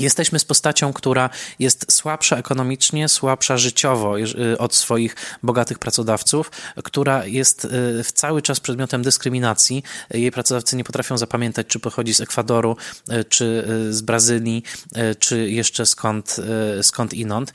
[0.00, 6.50] Jesteśmy z postacią, która jest słabsza ekonomicznie, słabsza życiowo y, od swoich bogatych pracodawców,
[6.84, 7.68] która jest y,
[8.14, 9.82] cały czas przedmiotem dyskryminacji.
[10.10, 12.76] Jej pracodawcy nie potrafią zapamiętać, czy pochodzi z Ekwadoru,
[13.12, 14.62] y, czy z Brazylii,
[15.18, 16.36] czy jeszcze skąd,
[16.82, 17.52] skąd inąd.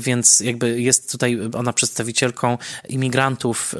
[0.00, 3.74] Więc jakby jest tutaj ona przedstawicielką imigrantów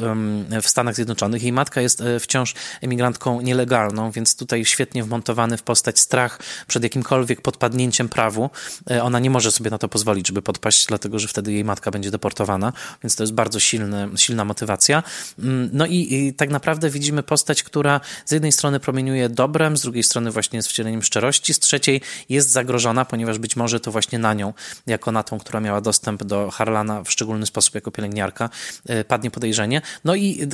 [0.63, 1.43] w Stanach Zjednoczonych.
[1.43, 7.28] Jej matka jest wciąż emigrantką nielegalną, więc tutaj świetnie wmontowany w postać strach przed jakimkolwiek
[7.29, 8.51] jakimkolwiek podpadnięciem prawu,
[8.91, 11.91] e, ona nie może sobie na to pozwolić, żeby podpaść, dlatego że wtedy jej matka
[11.91, 15.03] będzie deportowana, więc to jest bardzo silny, silna motywacja.
[15.39, 19.83] Mm, no i, i tak naprawdę widzimy postać, która z jednej strony promieniuje dobrem, z
[19.83, 24.19] drugiej strony właśnie jest wcieleniem szczerości, z trzeciej jest zagrożona, ponieważ być może to właśnie
[24.19, 24.53] na nią,
[24.87, 28.51] jako na tą, która miała dostęp do Harlana w szczególny sposób jako pielęgniarka,
[28.87, 29.83] e, padnie podejrzenie.
[30.05, 30.49] No i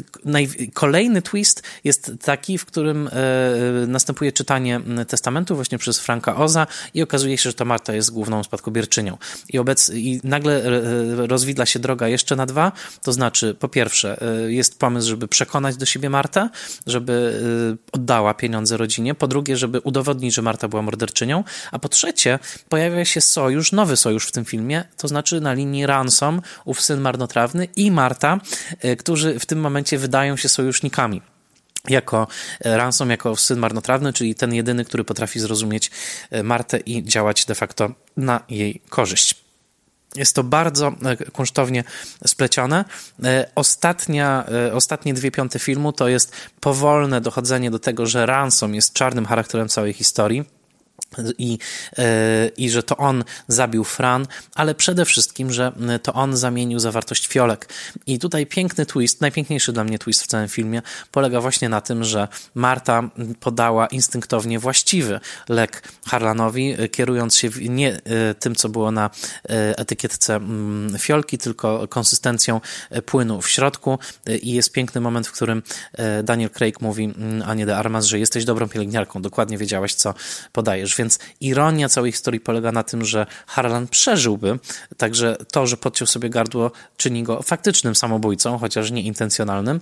[0.75, 6.64] kolejny twist jest taki, w którym e, następuje czytanie testamentu właśnie przez Franka Oza,
[6.95, 9.19] i okazuje się, że to Marta jest główną spadkobierczynią.
[9.49, 12.73] I, obec, i nagle e, rozwidla się droga jeszcze na dwa,
[13.03, 16.49] to znaczy po pierwsze e, jest pomysł, żeby przekonać do siebie Martę,
[16.87, 17.41] żeby
[17.73, 22.39] e, oddała pieniądze rodzinie, po drugie, żeby udowodnić, że Marta była morderczynią, a po trzecie
[22.69, 27.01] pojawia się sojusz, nowy sojusz w tym filmie, to znaczy na linii Ransom, ów syn
[27.01, 28.41] marnotrawny i Marta,
[28.99, 31.34] którzy w tym momencie wydają się sojusznikami
[31.89, 32.27] jako
[32.61, 35.91] e, Ransom, jako syn marnotrawny, czyli ten jedyny, który potrafi zrozumieć
[36.31, 39.45] e, Martę i działać de facto na jej korzyść.
[40.15, 41.85] Jest to bardzo e, kunsztownie
[42.27, 42.85] splecione.
[43.55, 49.27] Ostatnia, ostatnie dwie piąte filmu to jest powolne dochodzenie do tego, że Ransom jest czarnym
[49.27, 50.45] charakterem całej historii
[51.39, 51.59] i,
[51.99, 55.73] e, i że to on zabił Fran, ale przede wszystkim, że
[56.03, 57.69] to on zamienił zawartość fiolek.
[58.07, 62.05] I tutaj piękny twist, najpiękniejszy dla mnie twist w całym filmie, polega właśnie na tym,
[62.05, 69.11] że Marta podała instynktownie właściwy lek Harlanowi, kierując się nie e, tym, co było na
[69.49, 72.61] e, etykietce mm, fiolki, tylko konsystencją
[73.07, 73.99] płynu w środku.
[74.43, 75.63] I jest piękny moment, w którym
[76.25, 80.15] Daniel Craig mówi mm, Anie de Armas, że jesteś dobrą pielęgniarką, dokładnie wiedziałaś, co
[80.53, 80.97] podajesz.
[80.97, 81.04] Więc
[81.41, 84.59] ironia całej historii polega na tym, że Harlan przeżyłby,
[84.97, 89.81] także to, że podciął sobie gardło, czyni go faktycznym samobójcą, chociaż nieintencjonalnym.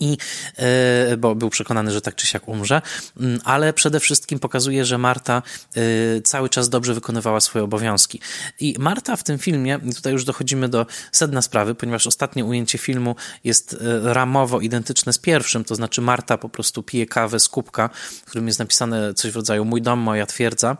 [0.00, 0.16] I,
[0.56, 2.82] e, bo był przekonany, że tak czy siak umrze,
[3.20, 5.42] mm, ale przede wszystkim pokazuje, że Marta
[5.76, 8.20] e, cały czas dobrze wykonywała swoje obowiązki.
[8.60, 13.16] I Marta w tym filmie, tutaj już dochodzimy do sedna sprawy, ponieważ ostatnie ujęcie filmu
[13.44, 17.90] jest e, ramowo identyczne z pierwszym, to znaczy Marta po prostu pije kawę z kubka,
[18.22, 20.76] w którym jest napisane coś w rodzaju mój dom, moja twierdza,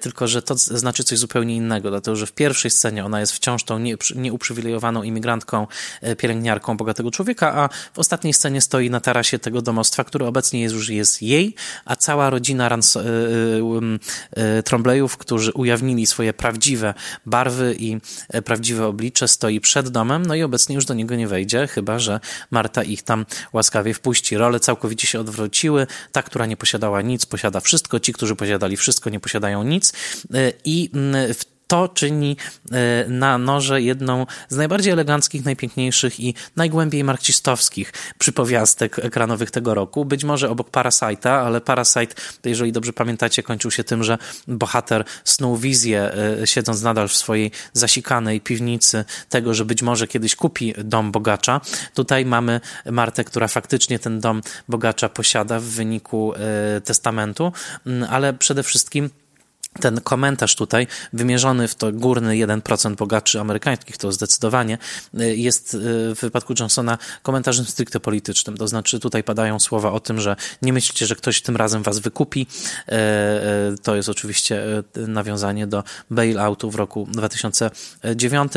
[0.00, 3.64] tylko że to znaczy coś zupełnie innego, dlatego że w pierwszej scenie ona jest wciąż
[3.64, 3.78] tą
[4.14, 5.66] nieuprzywilejowaną imigrantką,
[6.18, 10.60] pielęgniarką bogatego człowieka, a w ostatniej ostatniej scenie stoi na tarasie tego domostwa, który obecnie
[10.60, 13.00] jest, już jest jej, a cała rodzina Rans y,
[14.38, 16.94] y, Trombleyów, którzy ujawnili swoje prawdziwe
[17.26, 18.00] barwy i
[18.44, 22.20] prawdziwe oblicze, stoi przed domem, no i obecnie już do niego nie wejdzie, chyba że
[22.50, 24.36] Marta ich tam łaskawie wpuści.
[24.36, 25.86] Role całkowicie się odwróciły.
[26.12, 28.00] Ta, która nie posiadała nic, posiada wszystko.
[28.00, 29.92] Ci, którzy posiadali wszystko, nie posiadają nic.
[30.64, 32.36] I mm, w to czyni
[32.72, 40.04] e, na noże jedną z najbardziej eleganckich, najpiękniejszych i najgłębiej marksistowskich przypowiastek ekranowych tego roku.
[40.04, 45.56] Być może obok Parasite'a, ale Parasite, jeżeli dobrze pamiętacie, kończył się tym, że bohater snuł
[45.56, 51.12] wizję, e, siedząc nadal w swojej zasikanej piwnicy, tego, że być może kiedyś kupi dom
[51.12, 51.60] bogacza.
[51.94, 57.52] Tutaj mamy Martę, która faktycznie ten dom bogacza posiada w wyniku e, testamentu,
[58.08, 59.10] ale przede wszystkim
[59.80, 64.78] ten komentarz tutaj, wymierzony w to górny 1% bogaczy amerykańskich, to zdecydowanie,
[65.20, 65.78] y, jest y,
[66.14, 68.56] w wypadku Johnsona komentarzem stricte politycznym.
[68.56, 71.98] To znaczy, tutaj padają słowa o tym, że nie myślicie, że ktoś tym razem was
[71.98, 72.46] wykupi.
[72.88, 72.92] Y,
[73.82, 74.62] to jest oczywiście
[74.96, 78.52] nawiązanie do bailoutu w roku 2009,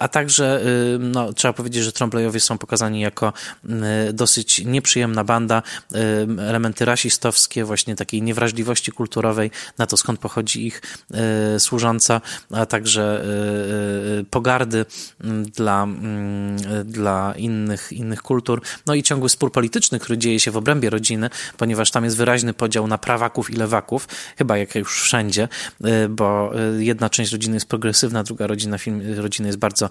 [0.00, 0.60] a także
[0.98, 3.32] no, trzeba powiedzieć, że Trombleyowie są pokazani jako
[4.12, 5.62] dosyć nieprzyjemna banda,
[6.38, 10.82] elementy rasistowskie, właśnie takiej niewrażliwości kulturowej na to, skąd pochodzi pochodzi ich
[11.14, 12.20] e, służąca,
[12.52, 14.86] a także e, e, pogardy
[15.56, 15.86] dla,
[16.84, 18.62] dla innych, innych kultur.
[18.86, 22.54] No i ciągły spór polityczny, który dzieje się w obrębie rodziny, ponieważ tam jest wyraźny
[22.54, 25.48] podział na prawaków i lewaków, chyba jak już wszędzie,
[26.08, 29.90] bo jedna część rodziny jest progresywna, druga rodzina film, rodziny jest bardzo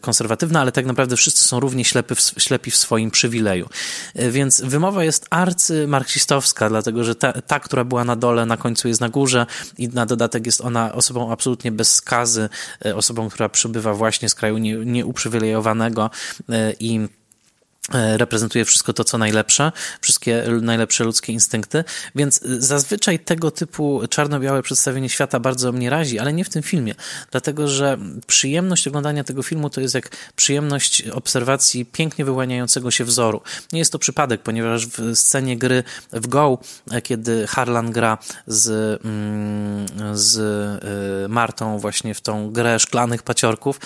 [0.00, 3.68] konserwatywna, ale tak naprawdę wszyscy są równie ślepy, ślepi w swoim przywileju.
[4.14, 9.00] Więc wymowa jest arcymarksistowska, dlatego że ta, ta, która była na dole, na końcu jest
[9.00, 9.41] na górze,
[9.78, 12.48] i na dodatek jest ona osobą absolutnie bez skazy,
[12.84, 16.10] e, osobą, która przybywa właśnie z kraju nieuprzywilejowanego
[16.48, 17.08] e, i
[17.90, 25.08] reprezentuje wszystko to, co najlepsze, wszystkie najlepsze ludzkie instynkty, więc zazwyczaj tego typu czarno-białe przedstawienie
[25.08, 26.94] świata bardzo mnie razi, ale nie w tym filmie,
[27.30, 33.40] dlatego że przyjemność oglądania tego filmu to jest jak przyjemność obserwacji pięknie wyłaniającego się wzoru.
[33.72, 36.58] Nie jest to przypadek, ponieważ w scenie gry w Go,
[36.90, 39.86] e, kiedy Harlan gra z, mm,
[40.18, 40.38] z
[41.24, 43.80] e, Martą właśnie w tą grę szklanych paciorków,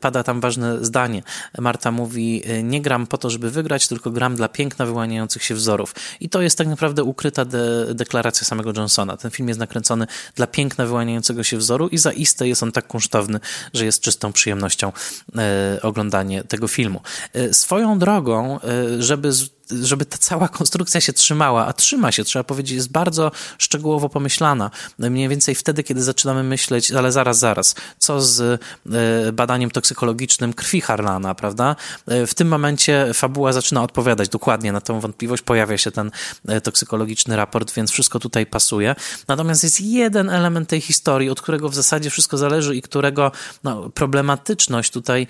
[0.00, 1.22] pada tam ważne zdanie.
[1.58, 5.54] Marta mówi, nie gram po to, to, żeby wygrać, tylko gram dla piękna wyłaniających się
[5.54, 5.94] wzorów.
[6.20, 9.16] I to jest tak naprawdę ukryta de deklaracja samego Johnsona.
[9.16, 13.40] Ten film jest nakręcony dla piękna wyłaniającego się wzoru i zaiste jest on tak kunsztowny,
[13.74, 14.92] że jest czystą przyjemnością
[15.38, 17.00] e, oglądanie tego filmu.
[17.32, 19.32] E, swoją drogą, e, żeby
[19.70, 24.70] żeby ta cała konstrukcja się trzymała, a trzyma się, trzeba powiedzieć, jest bardzo szczegółowo pomyślana.
[24.98, 30.80] Mniej więcej wtedy, kiedy zaczynamy myśleć, ale zaraz, zaraz, co z e, badaniem toksykologicznym krwi
[30.80, 31.76] Harlana, prawda?
[32.06, 36.10] E, w tym momencie fabuła zaczyna odpowiadać dokładnie na tą wątpliwość, pojawia się ten
[36.48, 38.94] e, toksykologiczny raport, więc wszystko tutaj pasuje.
[39.28, 43.32] Natomiast jest jeden element tej historii, od którego w zasadzie wszystko zależy i którego
[43.64, 45.26] no, problematyczność tutaj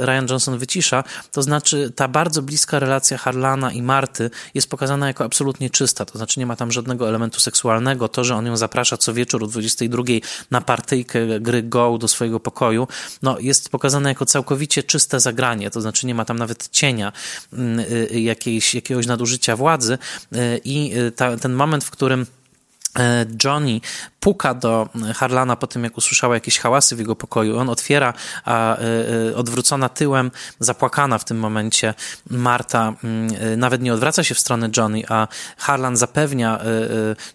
[0.00, 5.06] Ryan Johnson wycisza, to znaczy ta bardzo bliska relacja Harlana Lana i Marty jest pokazana
[5.06, 8.08] jako absolutnie czysta, to znaczy nie ma tam żadnego elementu seksualnego.
[8.08, 10.02] To, że on ją zaprasza co wieczór o 22
[10.50, 12.88] na partyjkę gry Go do swojego pokoju,
[13.22, 17.12] no jest pokazane jako całkowicie czyste zagranie, to znaczy nie ma tam nawet cienia
[17.52, 19.98] mm, y, y, jakiejś, jakiegoś nadużycia władzy.
[20.34, 22.26] Y, i ta, ten moment, w którym
[23.44, 23.80] Johnny
[24.20, 27.58] puka do Harlana po tym, jak usłyszała jakieś hałasy w jego pokoju.
[27.58, 28.80] On otwiera, a e,
[29.30, 31.94] e, odwrócona tyłem, zapłakana w tym momencie,
[32.30, 36.58] Marta mm, nawet nie odwraca się w stronę Johnny, a Harlan zapewnia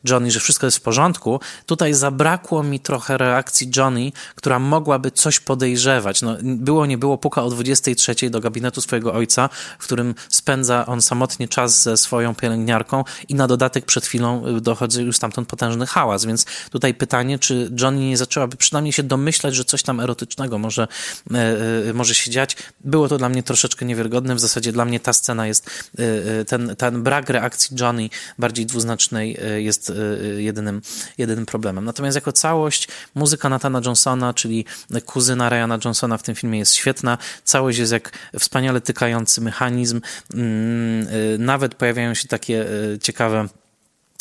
[0.03, 1.39] Johnny, że wszystko jest w porządku.
[1.65, 6.21] Tutaj zabrakło mi trochę reakcji Johnny, która mogłaby coś podejrzewać.
[6.21, 11.01] No, było, nie było, puka o 23 do gabinetu swojego ojca, w którym spędza on
[11.01, 16.25] samotnie czas ze swoją pielęgniarką i na dodatek przed chwilą dochodzi już stamtąd potężny hałas,
[16.25, 20.87] więc tutaj pytanie, czy Johnny nie zaczęłaby przynajmniej się domyślać, że coś tam erotycznego może,
[21.33, 21.37] e,
[21.89, 22.57] e, może się dziać.
[22.81, 25.89] Było to dla mnie troszeczkę niewiarygodne, w zasadzie dla mnie ta scena jest,
[26.41, 29.91] e, ten, ten brak reakcji Johnny bardziej dwuznacznej jest
[30.37, 30.81] jedynym,
[31.17, 31.85] jedynym problemem.
[31.85, 34.65] Natomiast jako całość muzyka Nathana Johnsona, czyli
[35.05, 37.17] kuzyna Ryana Johnsona w tym filmie jest świetna.
[37.43, 40.01] Całość jest jak wspaniale tykający mechanizm.
[40.33, 42.65] Mm, nawet pojawiają się takie
[43.01, 43.47] ciekawe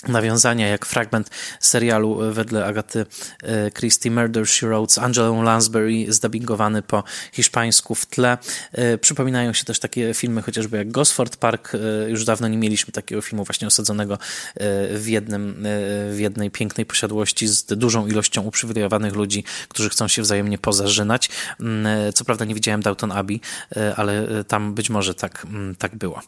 [0.08, 3.06] nawiązania jak fragment serialu wedle Agaty
[3.42, 8.38] e, Christie Murder She Wrote z Angelą Lansbury zdubbingowany po hiszpańsku w tle.
[8.72, 11.72] E, przypominają się też takie filmy chociażby jak Gosford Park.
[11.74, 14.18] E, już dawno nie mieliśmy takiego filmu właśnie osadzonego
[14.90, 15.66] w, jednym,
[16.10, 21.30] w jednej pięknej posiadłości z dużą ilością uprzywilejowanych ludzi, którzy chcą się wzajemnie pozażynać.
[21.60, 23.40] Mm, co prawda nie widziałem Downton Abbey,
[23.96, 26.22] ale tam być może tak, mm, tak było.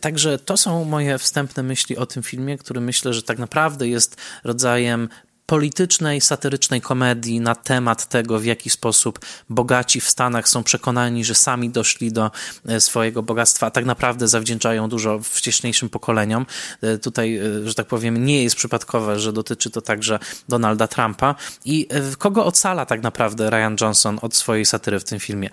[0.00, 3.88] Także to są moje wstępne myśli o tym filmie, który myślę myślę, że tak naprawdę
[3.88, 5.08] jest rodzajem
[5.52, 11.34] politycznej, satyrycznej komedii na temat tego, w jaki sposób bogaci w Stanach są przekonani, że
[11.34, 12.30] sami doszli do
[12.66, 16.46] e, swojego bogactwa, a tak naprawdę zawdzięczają dużo wcześniejszym pokoleniom.
[16.82, 21.34] E, tutaj, e, że tak powiem, nie jest przypadkowe, że dotyczy to także Donalda Trumpa.
[21.64, 21.88] I
[22.18, 25.50] kogo ocala tak naprawdę Ryan Johnson od swojej satyry w tym filmie?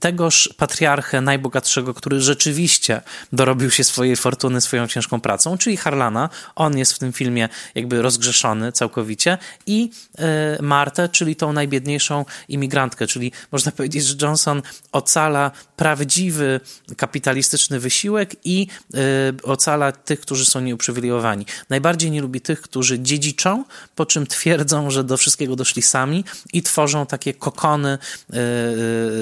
[0.00, 3.00] Tegoż patriarchę najbogatszego, który rzeczywiście
[3.32, 6.28] dorobił się swojej fortuny swoją ciężką pracą, czyli Harlana.
[6.56, 9.35] On jest w tym filmie jakby rozgrzeszony całkowicie
[9.66, 14.62] i e, Martę, czyli tą najbiedniejszą imigrantkę, czyli można powiedzieć, że Johnson
[14.92, 16.60] ocala prawdziwy
[16.96, 18.98] kapitalistyczny wysiłek i e,
[19.42, 21.46] ocala tych, którzy są nieuprzywilejowani.
[21.70, 23.64] Najbardziej nie lubi tych, którzy dziedziczą,
[23.96, 27.98] po czym twierdzą, że do wszystkiego doszli sami i tworzą takie kokony e,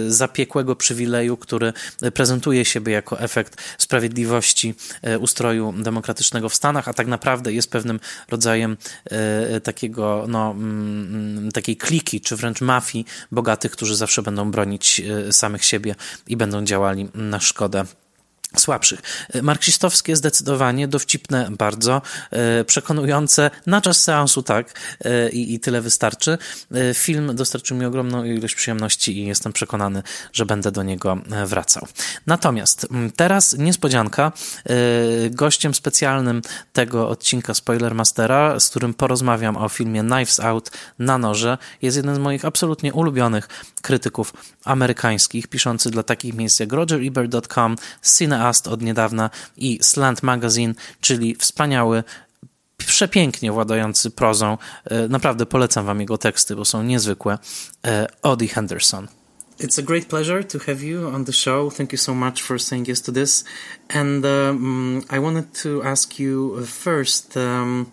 [0.08, 1.72] zapiekłego przywileju, który
[2.14, 4.74] prezentuje siebie jako efekt sprawiedliwości
[5.20, 8.00] ustroju demokratycznego w Stanach, a tak naprawdę jest pewnym
[8.30, 8.76] rodzajem
[9.62, 15.00] takiego takiego, no, mm, mm, takiej kliki, czy wręcz mafii bogatych, którzy zawsze będą bronić
[15.00, 15.94] e, samych siebie
[16.26, 17.84] i będą działali na szkodę
[18.56, 19.00] słabszych.
[19.42, 26.38] Marksistowskie zdecydowanie, dowcipne bardzo, e, przekonujące, na czas seansu tak e, i, i tyle wystarczy.
[26.74, 30.02] E, film dostarczył mi ogromną ilość przyjemności i jestem przekonany,
[30.32, 31.86] że będę do niego wracał.
[32.26, 32.86] Natomiast
[33.16, 34.32] teraz niespodzianka.
[35.30, 36.42] Gościem specjalnym
[36.72, 42.18] tego odcinka Spoilermastera, z którym porozmawiam o filmie Knives Out na noże, jest jeden z
[42.18, 43.48] moich absolutnie ulubionych
[43.82, 44.32] krytyków
[44.64, 47.76] amerykańskich, piszący dla takich miejsc jak RogerEbert.com,
[48.44, 52.04] Cineast od niedawna i Slant Magazine, czyli wspaniały
[52.76, 54.58] przepięknie władający prozą.
[54.84, 57.38] E, naprawdę polecam wam jego teksty, bo są niezwykłe.
[57.86, 59.08] E, Odie Henderson.
[59.60, 61.74] It's a great pleasure to have you on the show.
[61.74, 63.44] Thank you so much for saying yes to this.
[63.88, 67.36] And um, I wanted to ask you first.
[67.36, 67.86] Um,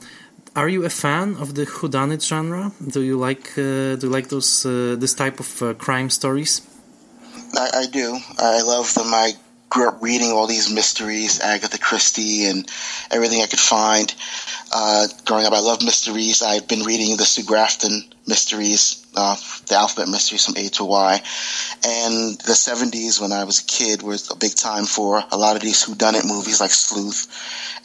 [0.55, 2.71] are you a fan of the whodunit genre?
[2.91, 6.61] Do you like uh, do you like those uh, this type of uh, crime stories?
[7.53, 8.17] I, I, do.
[8.39, 9.13] I love them.
[9.13, 9.33] I
[9.71, 12.69] grew up reading all these mysteries, Agatha Christie, and
[13.09, 14.13] everything I could find.
[14.71, 16.43] Uh, growing up, I love mysteries.
[16.43, 21.13] I've been reading the Sue Grafton mysteries, uh, the alphabet mysteries from A to Y,
[21.87, 25.55] and the '70s when I was a kid was a big time for a lot
[25.55, 27.27] of these whodunit movies like Sleuth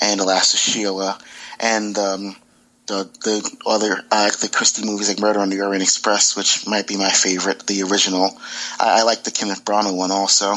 [0.01, 1.18] and The Last of Sheila,
[1.61, 2.37] and um,
[2.87, 6.97] the the other the Christie movies like Murder on the Orient Express, which might be
[6.97, 8.37] my favorite, the original.
[8.80, 10.57] I, I like the Kenneth Branagh one also,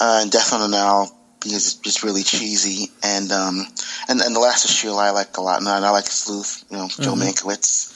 [0.00, 3.66] uh, and Death on the Nile because it's just really cheesy, and um
[4.08, 6.76] and and the Last of Sheila I like a lot, and I like Sleuth, you
[6.76, 7.02] know, mm-hmm.
[7.02, 7.94] Joe Mankiewicz.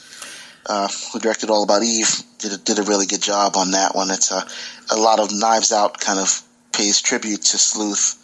[0.65, 3.95] Uh, who directed All About Eve did a, did a really good job on that
[3.95, 4.09] one.
[4.09, 4.47] It's a
[4.91, 6.41] a lot of Knives Out kind of
[6.71, 8.15] pays tribute to Sleuth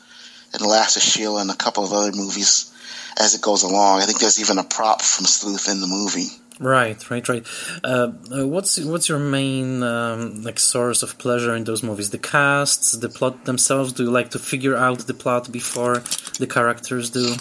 [0.53, 2.73] and The Last of Sheila and a couple of other movies
[3.19, 4.01] as it goes along.
[4.01, 6.29] I think there's even a prop from Sleuth in the movie.
[6.59, 7.47] Right, right, right.
[7.85, 12.09] Uh, uh, what's what's your main um, like source of pleasure in those movies?
[12.09, 13.93] The casts, the plot themselves.
[13.93, 16.03] Do you like to figure out the plot before
[16.37, 17.35] the characters do?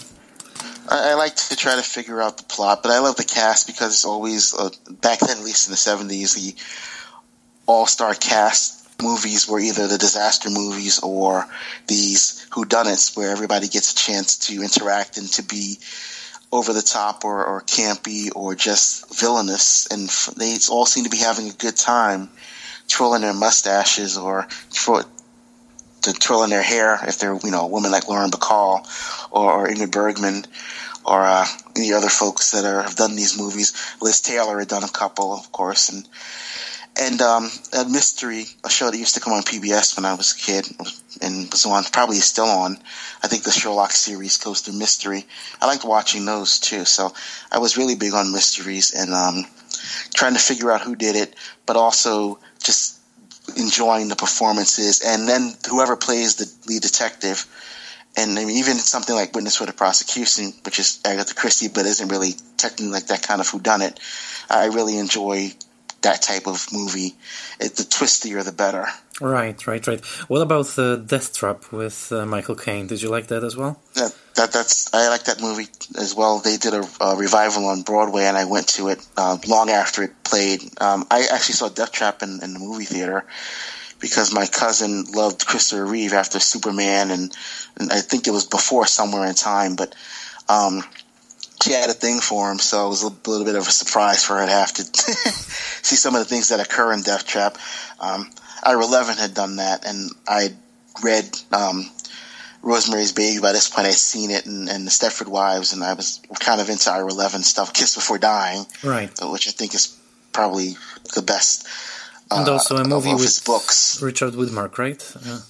[0.88, 3.66] I, I like to try to figure out the plot, but I love the cast
[3.66, 6.54] because it's always uh, back then, at least in the seventies, the
[7.66, 11.44] all-star cast movies were either the disaster movies or
[11.88, 15.78] these whodunits where everybody gets a chance to interact and to be
[16.50, 19.86] over the top or, or campy or just villainous.
[19.90, 22.30] And they all seem to be having a good time
[22.88, 24.48] twirling their mustaches or
[26.02, 28.86] to twirling their hair if they're, you know, a woman like Lauren Bacall
[29.30, 30.44] or, or Ingrid Bergman
[31.04, 31.46] or uh,
[31.76, 33.72] any other folks that are, have done these movies.
[34.00, 36.08] Liz Taylor had done a couple, of course, and
[36.98, 40.32] and um, a mystery, a show that used to come on PBS when I was
[40.32, 40.68] a kid,
[41.22, 42.76] and was on, probably still on.
[43.22, 45.24] I think the Sherlock series, Coaster Mystery.
[45.60, 46.84] I liked watching those too.
[46.84, 47.12] So
[47.52, 49.44] I was really big on mysteries and um,
[50.14, 51.34] trying to figure out who did it,
[51.66, 52.98] but also just
[53.56, 55.00] enjoying the performances.
[55.04, 57.46] And then whoever plays the lead detective,
[58.16, 61.86] and I mean, even something like Witness for the Prosecution, which is Agatha Christie, but
[61.86, 63.98] isn't really technically like that kind of whodunit.
[64.50, 65.52] I really enjoy
[66.02, 67.14] that type of movie.
[67.60, 68.86] It, the twistier, the better.
[69.20, 70.04] Right, right, right.
[70.28, 72.86] What about the Death Trap with uh, Michael Caine?
[72.86, 73.80] Did you like that as well?
[73.94, 75.66] That that that's I like that movie
[75.98, 76.38] as well.
[76.38, 80.04] They did a, a revival on Broadway, and I went to it uh, long after
[80.04, 80.62] it played.
[80.80, 83.24] Um, I actually saw Death Trap in, in the movie theater
[84.00, 87.36] because my cousin loved Christopher Reeve after Superman, and,
[87.78, 89.94] and I think it was before Somewhere in Time, but
[90.48, 90.84] um,
[91.62, 94.24] she had a thing for him, so it was a little bit of a surprise
[94.24, 94.84] for her to have to
[95.82, 97.58] see some of the things that occur in Death Trap.
[98.00, 98.30] Um,
[98.62, 100.50] Ira Levin had done that, and I
[101.02, 101.90] read um,
[102.62, 103.40] Rosemary's Baby.
[103.40, 106.60] By this point, I'd seen it, and, and the Stepford Wives, and I was kind
[106.60, 107.72] of into Ira Levin stuff.
[107.72, 109.10] Kiss Before Dying, right?
[109.22, 109.96] Which I think is
[110.32, 110.76] probably
[111.14, 111.66] the best.
[112.30, 114.02] And also a movie with his books.
[114.02, 115.16] Richard Widmark, right?
[115.26, 115.40] Uh,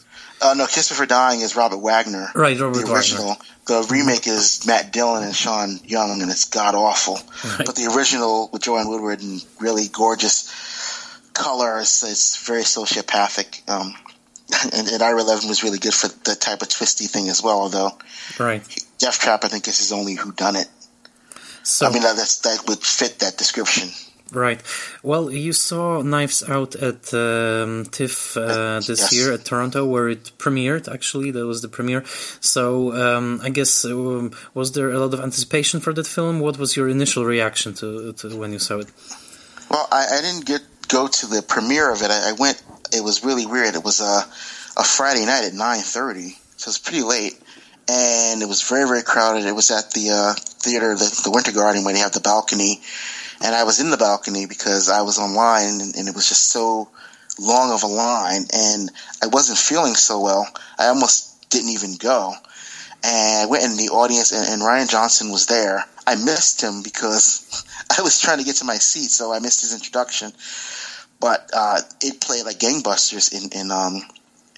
[0.41, 2.31] uh, no, Kiss Before Dying is Robert Wagner.
[2.35, 3.29] Right, Robert the original.
[3.29, 3.45] Wagner.
[3.67, 7.15] The remake is Matt Dillon and Sean Young, and it's god awful.
[7.45, 7.67] Right.
[7.67, 10.51] But the original with Joanne Woodward and really gorgeous
[11.35, 13.69] colors, it's very sociopathic.
[13.69, 13.95] Um,
[14.73, 17.61] and, and Ira Levin was really good for the type of twisty thing as well.
[17.61, 17.91] Although,
[18.39, 18.63] right,
[18.99, 20.69] Death Trap, I think, is his only Who Done It.
[21.63, 23.91] So I mean, that, that's, that would fit that description.
[24.31, 24.61] Right.
[25.03, 29.13] Well, you saw Knives Out at um, TIFF uh, this Yes.
[29.15, 30.87] year at Toronto, where it premiered.
[30.87, 32.05] Actually, that was the premiere.
[32.41, 36.41] So um, I guess um, was there a lot of anticipation for that film?
[36.41, 38.89] What was your initial reaction to, to when you saw it?
[39.71, 42.11] Well, I, I didn't get go to the premiere of it.
[42.11, 42.63] I, I went.
[42.93, 43.75] It was really weird.
[43.75, 44.25] It was a
[44.81, 47.33] a Friday night at nine thirty, so it's pretty late,
[47.89, 49.47] and it was very very crowded.
[49.47, 52.81] It was at the uh, theater, the, the Winter Garden, where they have the balcony,
[53.43, 56.51] and I was in the balcony because I was online, and, and it was just
[56.51, 56.89] so
[57.39, 58.91] long of a line, and
[59.23, 60.47] I wasn't feeling so well.
[60.79, 62.33] I almost didn't even go.
[63.05, 65.85] And I went in the audience, and, and Ryan Johnson was there.
[66.07, 67.65] I missed him because
[67.99, 70.33] I was trying to get to my seat, so I missed his introduction.
[71.21, 74.03] But uh, it played like gangbusters in in um,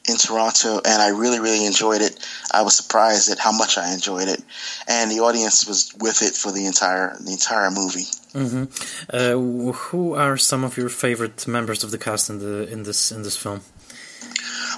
[0.09, 2.18] in Toronto, and I really really enjoyed it.
[2.53, 4.42] I was surprised at how much I enjoyed it,
[4.88, 8.07] and the audience was with it for the entire the entire movie.
[8.32, 8.64] hmm
[9.12, 9.36] Uh,
[9.72, 13.22] who are some of your favorite members of the cast in the in this in
[13.22, 13.61] this film?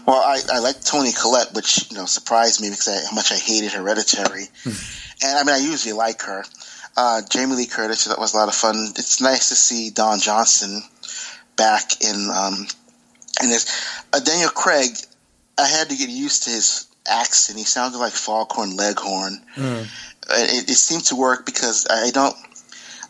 [0.06, 3.30] Well, I, I like Tony Collette, which you know surprised me because I, how much
[3.30, 6.44] I hated Hereditary, and I mean I usually like her.
[6.94, 8.76] Uh, Jamie Lee Curtis, that was a lot of fun.
[8.98, 10.82] It's nice to see Don Johnson
[11.56, 12.66] back in um,
[13.42, 13.64] in this.
[14.12, 14.90] Uh, Daniel Craig,
[15.58, 17.58] I had to get used to his accent.
[17.58, 19.40] He sounded like Foghorn Leghorn.
[19.56, 19.86] Mm.
[20.30, 22.36] It, it seemed to work because I don't.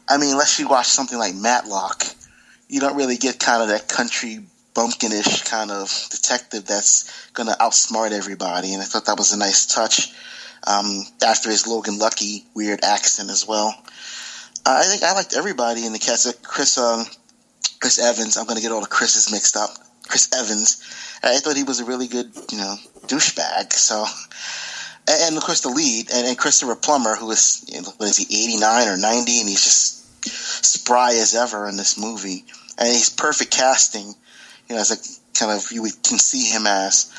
[0.08, 2.04] I mean, unless you watch something like Matlock,
[2.68, 4.40] you don't really get kind of that country
[4.74, 8.72] bumpkinish kind of detective that's going to outsmart everybody.
[8.72, 10.12] And I thought that was a nice touch.
[10.64, 13.74] Um, after his Logan Lucky weird accent as well.
[14.64, 16.40] I think I liked everybody in the cast.
[16.44, 17.04] Chris, um,
[17.80, 18.36] Chris Evans.
[18.36, 19.70] I'm going to get all the Chris's mixed up.
[20.12, 20.76] Chris Evans.
[21.22, 23.72] I thought he was a really good, you know, douchebag.
[23.72, 24.04] So,
[25.08, 28.18] and, of course the lead and, and Christopher Plummer, who is you know, what is
[28.18, 30.24] he, 89 or 90, and he's just
[30.66, 32.44] spry as ever in this movie.
[32.76, 34.04] And he's perfect casting.
[34.68, 34.98] You know, as a
[35.38, 37.10] kind of you can see him as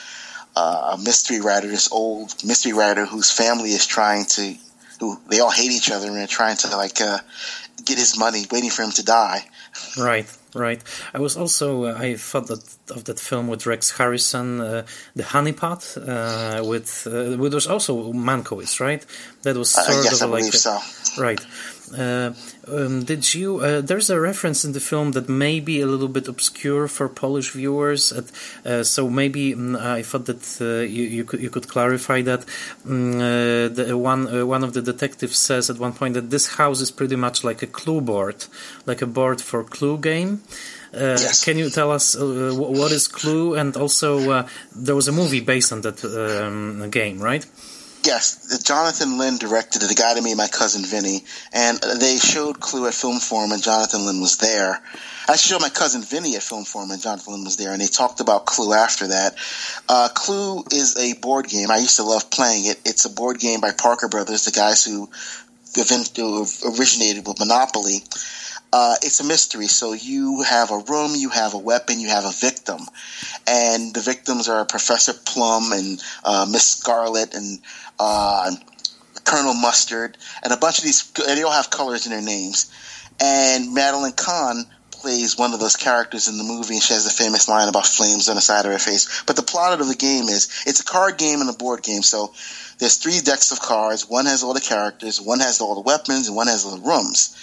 [0.56, 4.54] uh, a mystery writer, this old mystery writer whose family is trying to,
[5.00, 7.18] who they all hate each other and are trying to like uh,
[7.86, 9.48] get his money, waiting for him to die.
[9.98, 10.82] Right, right.
[11.14, 14.86] I was also uh, I thought that of that film with Rex Harrison, uh,
[15.16, 19.06] The Honeypot, uh, with uh, which was also Mankiewicz, right?
[19.44, 20.78] That was Uh, sort yes, of I like a- so.
[21.22, 21.40] Right.
[21.98, 22.34] Uh,
[22.68, 23.60] um, did you?
[23.60, 27.08] Uh, there's a reference in the film that may be a little bit obscure for
[27.08, 28.26] Polish viewers, at,
[28.66, 32.42] uh, so maybe mm, I thought that uh, you, you could you could clarify that.
[32.86, 36.82] Uh, the, one uh, one of the detectives says at one point that this house
[36.82, 38.46] is pretty much like a clue board,
[38.86, 40.42] like a board for clue game.
[40.94, 41.44] Uh, Yes.
[41.44, 43.56] Can you tell us uh, what is Clue?
[43.56, 47.46] And also, uh, there was a movie based on that um, game, right?
[48.06, 49.92] Yes, Jonathan Lynn directed it.
[49.92, 51.24] A guy to me, my cousin Vinny,
[51.54, 54.82] and they showed Clue at Film Forum, and Jonathan Lynn was there.
[55.30, 57.88] I showed my cousin Vinny at Film Forum, and Jonathan Lynn was there, and they
[57.88, 59.36] talked about Clue after that.
[59.88, 61.72] Uh, Clue is a board game.
[61.72, 62.82] I used to love playing it.
[62.84, 65.10] It's a board game by Parker Brothers, the guys who
[65.78, 68.04] originated with Monopoly.
[68.76, 69.68] Uh, it's a mystery.
[69.68, 72.80] So you have a room, you have a weapon, you have a victim,
[73.48, 77.60] and the victims are Professor Plum and uh, Miss Scarlet and
[78.00, 78.52] uh,
[79.26, 81.14] Colonel Mustard, and a bunch of these.
[81.20, 82.74] And they all have colors in their names.
[83.22, 87.12] And Madeline Kahn plays one of those characters in the movie, and she has a
[87.12, 89.22] famous line about flames on the side of her face.
[89.28, 92.02] But the plot of the game is it's a card game and a board game.
[92.02, 92.34] So
[92.80, 94.10] there's three decks of cards.
[94.10, 96.90] One has all the characters, one has all the weapons, and one has all the
[96.90, 97.38] rooms.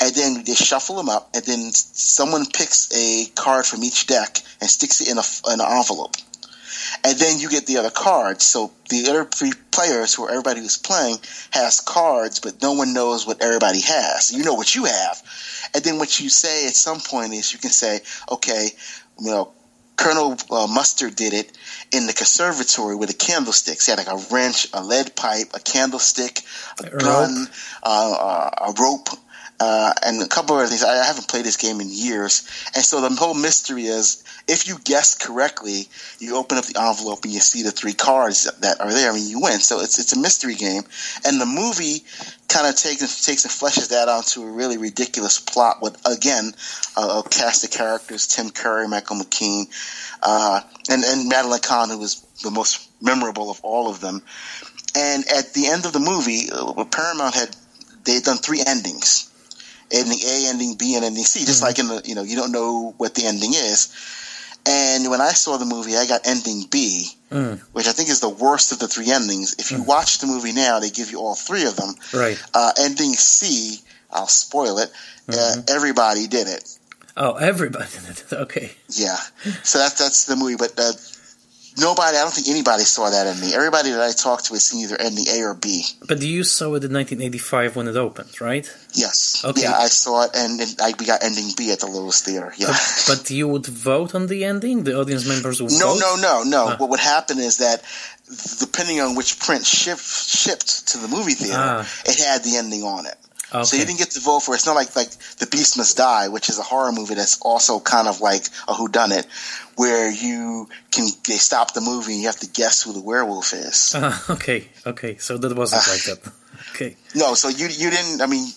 [0.00, 4.38] And then they shuffle them up, and then someone picks a card from each deck
[4.60, 6.16] and sticks it in a in an envelope.
[7.04, 8.44] and then you get the other cards.
[8.44, 11.16] So the other three players, who everybody who's playing,
[11.50, 14.32] has cards, but no one knows what everybody has.
[14.32, 15.22] You know what you have,
[15.74, 18.70] and then what you say at some point is you can say, okay,
[19.20, 19.52] you know,
[19.96, 21.50] Colonel uh, Mustard did it
[21.92, 23.86] in the conservatory with the candlesticks.
[23.86, 26.40] He had like a wrench, a lead pipe, a candlestick,
[26.80, 27.48] a, a gun,
[27.82, 29.08] uh, uh, a rope,
[29.60, 30.84] uh, and a couple other things.
[30.84, 34.78] I, haven't played this game in years, and so the whole mystery is if you
[34.84, 35.88] guess correctly,
[36.18, 39.12] you open up the envelope and you see the three cards that are there.
[39.12, 39.58] Mean, you win.
[39.58, 40.82] So it's it's a mystery game,
[41.24, 42.04] and the movie
[42.48, 46.52] kind of takes takes and fleshes that out onto a really ridiculous plot with again
[46.96, 49.66] a, a cast of characters: Tim Curry, Michael McKean,
[50.22, 54.22] uh, and and Madeline Kahn, who was the most memorable of all of them.
[54.96, 57.54] And at the end of the movie, uh, Paramount had
[58.04, 59.28] they had done three endings
[59.90, 61.40] ending A, ending B, and ending C.
[61.40, 61.66] Just mm-hmm.
[61.66, 63.92] like in the, you know, you don't know what the ending is.
[64.66, 67.58] And when I saw the movie, I got ending B, mm.
[67.72, 69.54] which I think is the worst of the three endings.
[69.58, 69.86] If you mm.
[69.86, 71.94] watch the movie now, they give you all three of them.
[72.12, 72.42] Right.
[72.52, 73.80] Uh, ending C,
[74.10, 74.90] I'll spoil it.
[75.28, 75.60] Uh, mm-hmm.
[75.60, 76.78] Uh, everybody did it.
[77.16, 78.32] Oh, everybody did it.
[78.32, 78.72] Okay.
[78.90, 79.16] Yeah.
[79.62, 80.92] So that's that's the movie, but uh,
[81.80, 83.54] Nobody, I don't think anybody saw that in me.
[83.54, 85.84] Everybody that I talked to has seen either ending A or B.
[86.06, 88.66] But you saw it in 1985 when it opened, right?
[88.94, 89.44] Yes.
[89.44, 89.62] Okay.
[89.62, 92.52] Yeah, I saw it, and, and I, we got ending B at the Loew's Theater.
[92.56, 92.68] Yeah.
[92.68, 94.84] But, but, you would vote on the ending?
[94.84, 96.00] The audience members would no, vote?
[96.00, 96.76] No, no, no, no.
[96.76, 97.82] What would happen is that
[98.58, 101.88] depending on which print shipped, shipped to the movie theater, ah.
[102.04, 103.16] it had the ending on it.
[103.52, 103.64] Okay.
[103.64, 104.56] So you didn't get to vote for it.
[104.56, 107.80] It's not like like The Beast Must Die, which is a horror movie that's also
[107.80, 109.26] kind of like a whodunit,
[109.76, 113.54] where you can they stop the movie and you have to guess who the werewolf
[113.54, 113.94] is.
[113.94, 115.16] Uh, okay, okay.
[115.16, 116.32] So that wasn't uh, like that.
[116.74, 116.96] Okay.
[117.14, 118.20] No, so you you didn't.
[118.20, 118.48] I mean,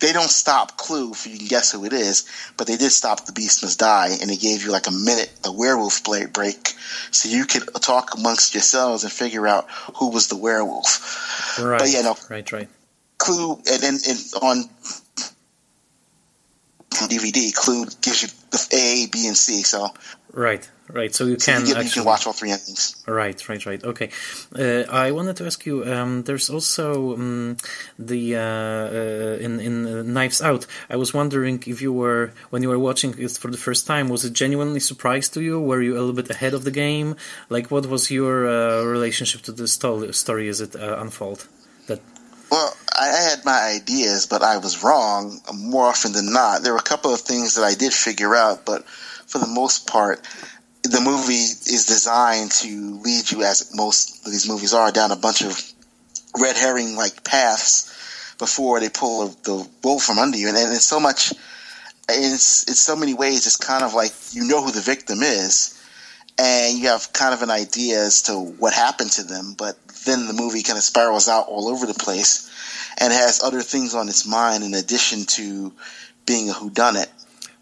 [0.00, 2.24] they don't stop Clue for you can guess who it is,
[2.56, 5.30] but they did stop The Beast Must Die, and they gave you like a minute,
[5.44, 6.68] a werewolf break,
[7.10, 11.58] so you could talk amongst yourselves and figure out who was the werewolf.
[11.60, 11.80] Right.
[11.80, 12.68] But yeah, no, right, right
[13.22, 14.64] Clue and, and, and on
[16.90, 19.62] DVD, Clue gives you the A, B, and C.
[19.62, 19.88] So
[20.32, 21.14] right, right.
[21.14, 23.02] So you can so you, actually you can watch all three endings.
[23.06, 23.82] Right, right, right.
[23.84, 24.10] Okay.
[24.58, 25.84] Uh, I wanted to ask you.
[25.84, 27.56] Um, there's also um,
[27.98, 30.66] the uh, uh, in in uh, Knives Out.
[30.90, 34.08] I was wondering if you were when you were watching it for the first time,
[34.08, 35.60] was it genuinely surprised to you?
[35.60, 37.14] Were you a little bit ahead of the game?
[37.48, 41.38] Like, what was your uh, relationship to the story as it uh, unfold?
[41.38, 41.61] That
[42.52, 46.62] well, I had my ideas, but I was wrong more often than not.
[46.62, 49.86] There were a couple of things that I did figure out, but for the most
[49.86, 50.20] part,
[50.82, 55.16] the movie is designed to lead you, as most of these movies are, down a
[55.16, 55.58] bunch of
[56.38, 60.48] red herring like paths before they pull the wool from under you.
[60.48, 61.32] And, and it's so much,
[62.10, 65.82] it's, in so many ways, it's kind of like you know who the victim is
[66.38, 70.26] and you have kind of an idea as to what happened to them, but then
[70.26, 72.50] the movie kind of spirals out all over the place
[72.98, 75.72] and has other things on its mind in addition to
[76.26, 77.08] being a whodunit.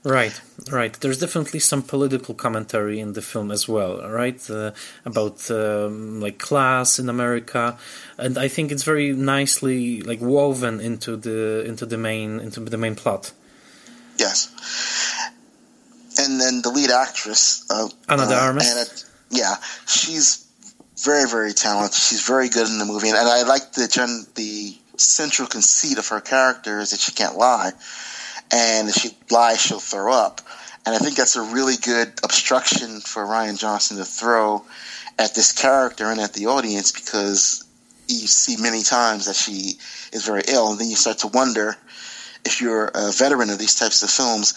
[0.03, 0.95] Right, right.
[0.95, 4.41] There's definitely some political commentary in the film as well, right?
[4.49, 4.70] Uh,
[5.05, 7.76] about um, like class in America,
[8.16, 12.78] and I think it's very nicely like woven into the into the main into the
[12.78, 13.32] main plot.
[14.16, 14.49] Yes,
[16.18, 18.53] and then the lead actress, uh, de uh.
[18.53, 18.86] Anna,
[19.30, 20.47] yeah, she's
[21.05, 21.94] very very talented.
[21.94, 25.98] She's very good in the movie, and, and I like the gen, the central conceit
[25.98, 27.72] of her character is that she can't lie,
[28.53, 30.40] and if she lies, she'll throw up.
[30.86, 34.64] And I think that's a really good obstruction for Ryan Johnson to throw
[35.18, 37.64] at this character and at the audience because
[38.09, 39.78] you see many times that she
[40.12, 41.76] is very ill, and then you start to wonder
[42.44, 44.55] if you're a veteran of these types of films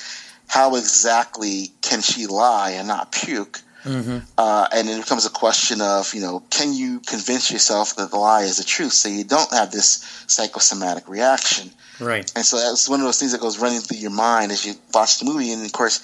[0.48, 3.62] how exactly can she lie and not puke?
[3.84, 4.20] Mm-hmm.
[4.38, 8.18] Uh, and it becomes a question of, you know, can you convince yourself that the
[8.18, 11.70] lie is the truth so you don't have this psychosomatic reaction?
[12.00, 12.32] Right.
[12.36, 14.74] And so that's one of those things that goes running through your mind as you
[14.94, 15.52] watch the movie.
[15.52, 16.02] And of course,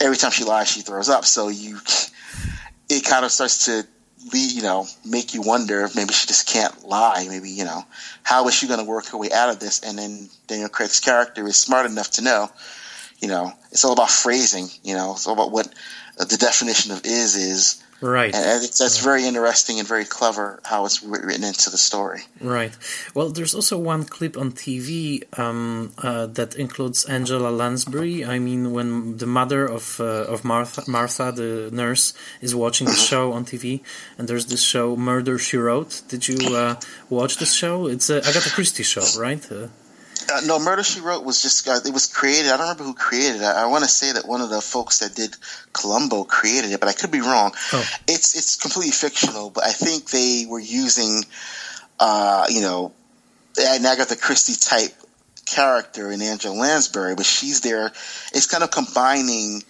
[0.00, 1.24] every time she lies, she throws up.
[1.24, 1.78] So you,
[2.88, 3.86] it kind of starts to,
[4.32, 7.26] lead, you know, make you wonder if maybe she just can't lie.
[7.28, 7.84] Maybe, you know,
[8.24, 9.80] how is she going to work her way out of this?
[9.84, 12.50] And then Daniel Craig's character is smart enough to know
[13.20, 14.68] you know, it's all about phrasing.
[14.82, 15.72] You know, it's all about what
[16.16, 17.82] the definition of is is.
[18.02, 18.34] Right.
[18.34, 22.20] And that's very interesting and very clever how it's written into the story.
[22.42, 22.76] Right.
[23.14, 28.22] Well, there's also one clip on TV um, uh, that includes Angela Lansbury.
[28.22, 32.12] I mean, when the mother of uh, of Martha, Martha, the nurse,
[32.42, 33.14] is watching the mm-hmm.
[33.14, 33.80] show on TV,
[34.18, 36.02] and there's this show Murder She Wrote.
[36.08, 36.74] Did you uh,
[37.08, 37.86] watch this show?
[37.86, 39.42] It's a Agatha Christie show, right?
[40.32, 42.50] Uh, no, Murder She Wrote was just uh, it was created.
[42.50, 43.44] I don't remember who created it.
[43.44, 45.36] I, I want to say that one of the folks that did
[45.72, 47.52] Columbo created it, but I could be wrong.
[47.72, 47.84] Oh.
[48.08, 51.24] It's it's completely fictional, but I think they were using,
[52.00, 52.92] uh, you know,
[53.58, 54.92] an Agatha Christie type
[55.44, 57.86] character in Angela Lansbury, but she's there.
[58.32, 59.62] It's kind of combining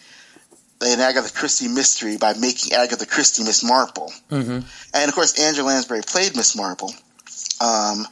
[0.81, 4.61] an Agatha Christie mystery by making Agatha Christie Miss Marple, mm-hmm.
[4.95, 6.93] and of course Angela Lansbury played Miss Marple.
[7.61, 8.07] Um,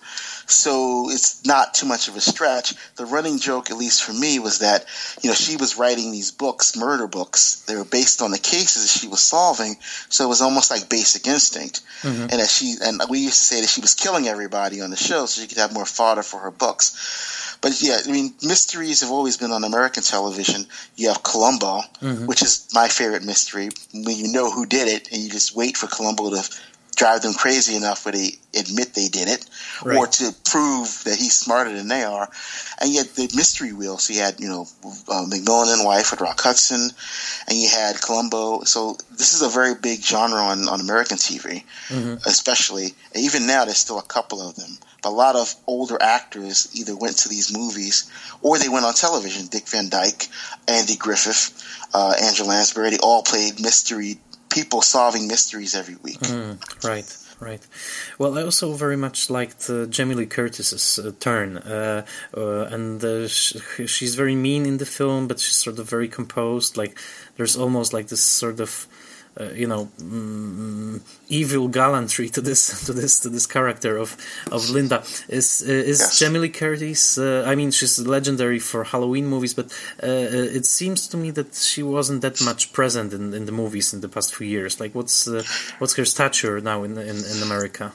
[0.46, 2.74] so it's not too much of a stretch.
[2.96, 4.86] The running joke, at least for me, was that
[5.22, 7.64] you know she was writing these books, murder books.
[7.66, 9.76] They were based on the cases she was solving,
[10.08, 11.80] so it was almost like Basic Instinct.
[12.02, 12.22] Mm-hmm.
[12.22, 14.96] And that she and we used to say that she was killing everybody on the
[14.96, 17.56] show so she could have more fodder for her books.
[17.64, 20.66] But yeah, I mean, mysteries have always been on American television.
[20.96, 22.26] You have Columbo, mm-hmm.
[22.26, 23.70] which is my favorite mystery.
[23.94, 26.42] When you know who did it, and you just wait for Columbo to
[26.94, 29.44] drive them crazy enough where they admit they did it,
[29.84, 29.96] right.
[29.96, 32.28] or to prove that he's smarter than they are.
[32.80, 33.98] And yet the mystery wheel.
[33.98, 34.62] So you had you know
[35.08, 36.90] uh, McMillan and Wife with Rock Hudson,
[37.48, 38.64] and you had Columbo.
[38.64, 42.14] So this is a very big genre on, on American TV, mm-hmm.
[42.26, 42.94] especially.
[43.14, 44.78] even now, there's still a couple of them.
[45.02, 48.94] But a lot of older actors either went to these movies or they went on
[48.94, 49.46] television.
[49.48, 50.28] Dick Van Dyke,
[50.66, 54.18] Andy Griffith, uh, Angela Lansbury, they all played mystery
[54.50, 56.20] people solving mysteries every week.
[56.20, 57.66] Mm, right, right.
[58.18, 62.04] Well, I also very much liked uh, Jamie Lee Curtis's uh, turn, uh,
[62.36, 66.08] uh and uh, sh- she's very mean in the film, but she's sort of very
[66.08, 66.76] composed.
[66.76, 66.98] Like
[67.36, 68.86] there's almost like this sort of
[69.40, 74.16] uh, you know mm, evil gallantry to this to this to this character of
[74.50, 76.18] of Linda is uh, is yes.
[76.18, 77.18] Jamie Lee Curtis.
[77.18, 79.66] Uh, I mean, she's legendary for Halloween movies, but
[80.02, 83.52] uh, uh, it seems to me that she wasn't that much present in, in the
[83.52, 84.80] movies in the past few years.
[84.80, 85.28] Like, what's
[85.78, 87.92] what's her stature now in in, in America?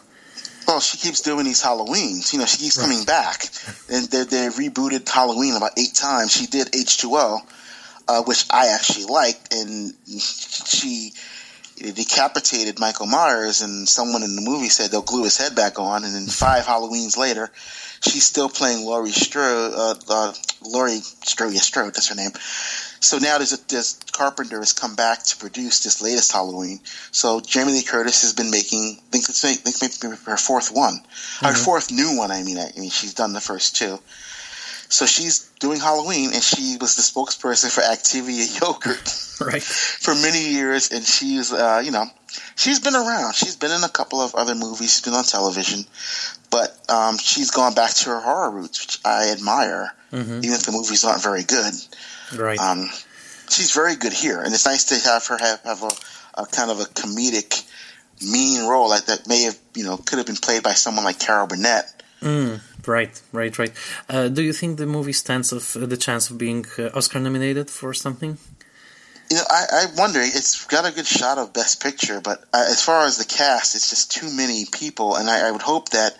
[0.69, 2.31] well, she keeps doing these Halloweens.
[2.31, 2.83] You know, she keeps right.
[2.83, 3.45] coming back.
[3.89, 6.31] And they, they rebooted Halloween about eight times.
[6.31, 7.39] She did H2O,
[8.09, 11.13] uh, which I actually liked, and she
[11.77, 16.03] decapitated Michael Myers, and someone in the movie said they'll glue his head back on,
[16.03, 17.49] and then five Halloweens later,
[18.01, 20.33] she's still playing Laurie Strode, uh, uh,
[20.65, 22.31] Laurie Strode, yeah, Strode, that's her name.
[23.01, 26.79] So now there's a, this Carpenter has come back to produce this latest Halloween.
[27.11, 30.95] So Jamie Lee Curtis has been making, I think it's, think maybe her fourth one,
[30.95, 31.45] mm-hmm.
[31.45, 32.31] her fourth new one.
[32.31, 33.99] I mean, I mean, she's done the first two.
[34.89, 40.49] So she's doing Halloween, and she was the spokesperson for Activia Yogurt, right, for many
[40.49, 40.91] years.
[40.91, 42.05] And she's, uh, you know,
[42.55, 43.35] she's been around.
[43.35, 44.93] She's been in a couple of other movies.
[44.93, 45.85] She's been on television,
[46.49, 50.39] but um, she's gone back to her horror roots, which I admire, mm-hmm.
[50.39, 51.73] even if the movies aren't very good.
[52.35, 52.59] Right.
[52.59, 52.89] Um,
[53.47, 56.71] she's very good here, and it's nice to have her have, have a, a kind
[56.71, 57.63] of a comedic,
[58.23, 59.27] mean role like that.
[59.27, 63.21] May have, you know, could have been played by someone like Carol Burnett Mm, right,
[63.31, 63.73] right, right.
[64.09, 67.19] Uh, do you think the movie stands of uh, the chance of being uh, Oscar
[67.19, 68.37] nominated for something?
[69.29, 70.19] You know, I, I wonder.
[70.21, 73.75] It's got a good shot of Best Picture, but uh, as far as the cast,
[73.75, 76.17] it's just too many people, and I, I, would hope that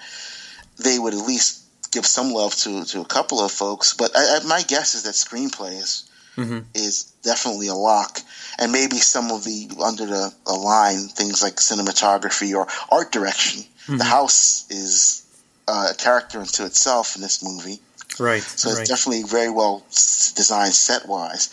[0.78, 3.96] they would at least give some love to, to a couple of folks.
[3.96, 6.60] But I, my guess is that screenplay is mm-hmm.
[6.74, 8.20] is definitely a lock,
[8.58, 13.64] and maybe some of the under the, the line things like cinematography or art direction.
[13.64, 13.98] Mm-hmm.
[13.98, 15.26] The house is
[15.70, 17.80] uh, character into itself in this movie.
[18.20, 18.42] Right.
[18.42, 21.50] So it's definitely very well designed set wise.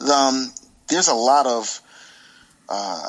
[0.00, 0.52] Um,
[0.88, 1.80] there's a lot of
[2.68, 3.08] uh,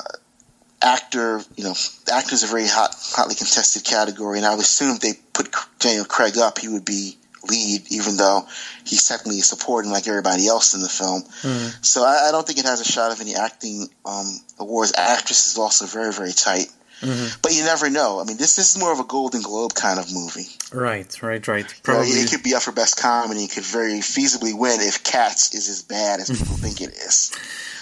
[0.80, 1.74] actor, you know,
[2.12, 6.04] actors a very hot, hotly contested category, and I would assume if they put Daniel
[6.04, 7.16] Craig up, he would be
[7.50, 8.46] lead, even though
[8.86, 11.22] he's technically supporting like everybody else in the film.
[11.22, 11.82] Mm-hmm.
[11.82, 14.94] So I, I, don't think it has a shot of any acting um, awards.
[14.96, 16.68] Actress is also very, very tight.
[17.00, 17.40] Mm-hmm.
[17.42, 18.20] But you never know.
[18.20, 20.48] I mean, this, this is more of a Golden Globe kind of movie.
[20.72, 21.74] Right, right, right.
[21.82, 23.44] Probably you know, it could be up for best comedy.
[23.44, 27.32] It could very feasibly win if Cats is as bad as people think it is.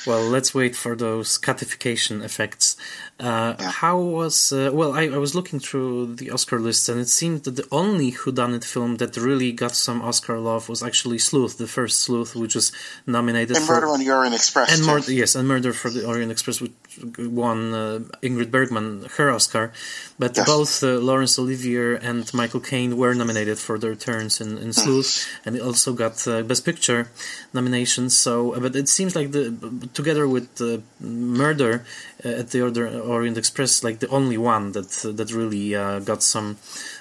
[0.06, 2.76] Well, let's wait for those catification effects.
[3.20, 3.70] Uh, yeah.
[3.70, 4.92] How was uh, well?
[4.94, 8.64] I, I, was looking through the Oscar list, and it seemed that the only whodunit
[8.64, 12.72] film that really got some Oscar love was actually Sleuth, the first Sleuth, which was
[13.06, 16.04] nominated and for Murder on the Orient Express, and Mur- yes, and Murder for the
[16.04, 16.72] Orient Express, which
[17.18, 19.72] won uh, Ingrid Bergman her Oscar.
[20.18, 20.46] But yes.
[20.46, 25.28] both uh, Laurence Olivier and Michael Caine were nominated for their turns in, in Sleuth,
[25.44, 27.08] and it also got uh, Best Picture
[27.52, 28.16] nominations.
[28.16, 29.50] So, but it seems like the
[29.94, 30.60] together with
[31.00, 31.84] Murder
[32.24, 36.58] uh, at the Orient Express, like the only one that that really uh, got some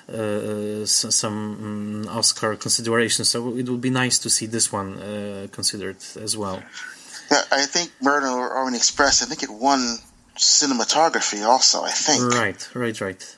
[0.09, 1.37] uh, some
[2.05, 3.25] um, Oscar consideration.
[3.25, 4.97] So it would be nice to see this one
[5.51, 6.61] considered as well.
[7.51, 9.23] I think Murder on Orient Express.
[9.23, 9.97] I think it won
[10.37, 11.83] cinematography also.
[11.83, 12.33] I think.
[12.33, 13.35] Right, right, right,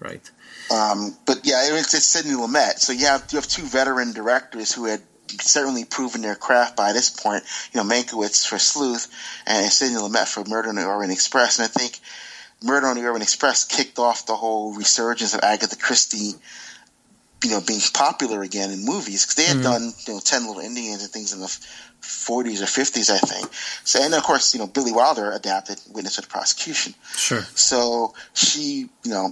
[0.00, 0.30] right.
[0.70, 2.78] Um, but yeah, it's, it's Sidney Lumet.
[2.78, 5.02] So you have you have two veteran directors who had
[5.40, 7.44] certainly proven their craft by this point.
[7.72, 9.08] You know, Mankiewicz for Sleuth
[9.46, 11.58] and Sidney Lumet for Murder on the Orient Express.
[11.58, 11.98] And I think
[12.62, 16.34] Murder on the Orient Express kicked off the whole resurgence of Agatha Christie
[17.44, 19.84] you know, being popular again in movies because they had mm-hmm.
[19.84, 21.46] done, you know, Ten Little Indians and things in the
[22.02, 23.48] 40s or 50s, I think.
[23.84, 26.94] So, and of course, you know, Billy Wilder adapted Witness of the Prosecution.
[27.16, 27.42] Sure.
[27.54, 29.30] So she, you know,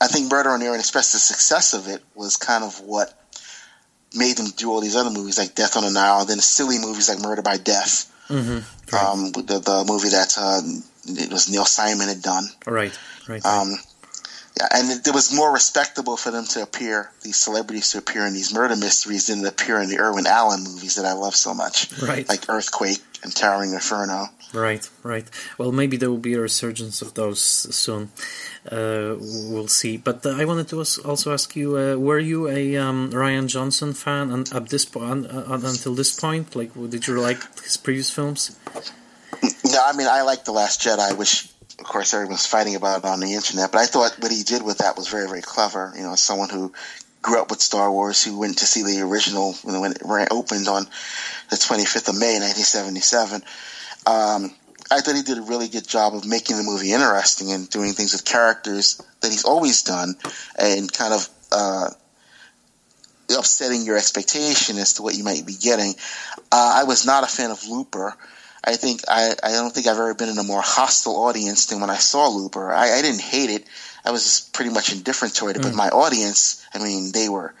[0.00, 3.18] I think Murder on the Orient Express, the success of it was kind of what
[4.14, 6.78] made them do all these other movies like Death on the Nile, and then silly
[6.78, 8.10] movies like Murder by Death.
[8.28, 8.94] Mm-hmm.
[8.94, 9.04] Right.
[9.04, 10.60] Um, the, the movie that uh,
[11.06, 12.44] it was Neil Simon had done.
[12.66, 12.96] Right,
[13.28, 13.44] right.
[13.44, 13.76] Um,
[14.58, 18.26] yeah, and it, it, was more respectable for them to appear, these celebrities to appear
[18.26, 21.34] in these murder mysteries than to appear in the Irwin Allen movies that I love
[21.34, 21.90] so much.
[22.00, 22.28] Right.
[22.28, 24.26] Like Earthquake and Towering Inferno.
[24.52, 25.24] Right, right.
[25.56, 28.10] Well, maybe there will be a resurgence of those soon.
[28.70, 29.96] Uh, we'll see.
[29.96, 33.94] But uh, I wanted to also ask you: uh, Were you a um, Rian Johnson
[33.94, 36.54] fan and at this point, uh, until this point?
[36.54, 38.58] Like, did you like his previous films?
[39.64, 41.48] No, I mean I like the Last Jedi, which
[41.82, 43.72] of course, everyone's fighting about on the internet.
[43.72, 45.92] But I thought what he did with that was very, very clever.
[45.96, 46.72] You know, someone who
[47.22, 50.28] grew up with Star Wars, who went to see the original you know, when it
[50.30, 50.84] opened on
[51.50, 53.42] the 25th of May, 1977.
[54.06, 54.54] Um,
[54.90, 57.92] I thought he did a really good job of making the movie interesting and doing
[57.92, 60.16] things with characters that he's always done,
[60.58, 61.88] and kind of uh,
[63.36, 65.94] upsetting your expectation as to what you might be getting.
[66.50, 68.14] Uh, I was not a fan of Looper.
[68.64, 71.80] I think I, I don't think I've ever been in a more hostile audience than
[71.80, 72.72] when I saw Looper.
[72.72, 73.66] I, I didn't hate it.
[74.04, 75.62] I was pretty much indifferent to it, mm.
[75.62, 77.54] but my audience, I mean, they were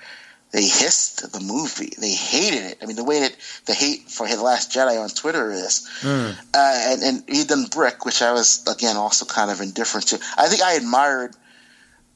[0.52, 1.92] they hissed the movie.
[1.98, 2.78] They hated it.
[2.82, 3.36] I mean, the way that
[3.66, 6.36] the hate for The Last Jedi on Twitter is, mm.
[6.54, 10.20] uh, and and he done Brick, which I was again also kind of indifferent to.
[10.36, 11.34] I think I admired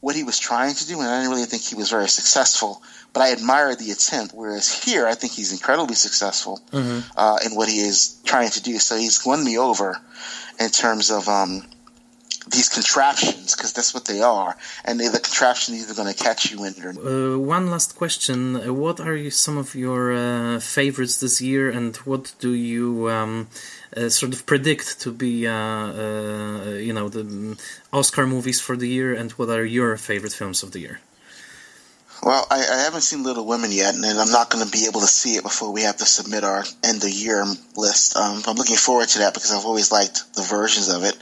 [0.01, 2.82] what he was trying to do, and I didn't really think he was very successful
[3.16, 4.34] but I admired the attempt.
[4.34, 7.01] Whereas here, I think he's incredibly successful mm-hmm.
[7.16, 8.78] uh, in what he is trying to do.
[8.78, 9.99] So he's won me over
[10.61, 11.62] in terms of um,
[12.49, 16.51] these contraptions because that's what they are, and they, the contraption either going to catch
[16.51, 16.90] you in or.
[16.90, 21.70] Uh, one last question: uh, What are you, some of your uh, favorites this year,
[21.70, 23.49] and what do you um,
[23.97, 27.59] uh, sort of predict to be, uh, uh, you know, the
[27.92, 31.01] Oscar movies for the year, and what are your favorite films of the year?
[32.22, 35.00] Well, I, I, haven't seen Little Women yet, and I'm not going to be able
[35.00, 37.44] to see it before we have to submit our end of year
[37.76, 38.16] list.
[38.16, 41.16] Um, I'm looking forward to that because I've always liked the versions of it.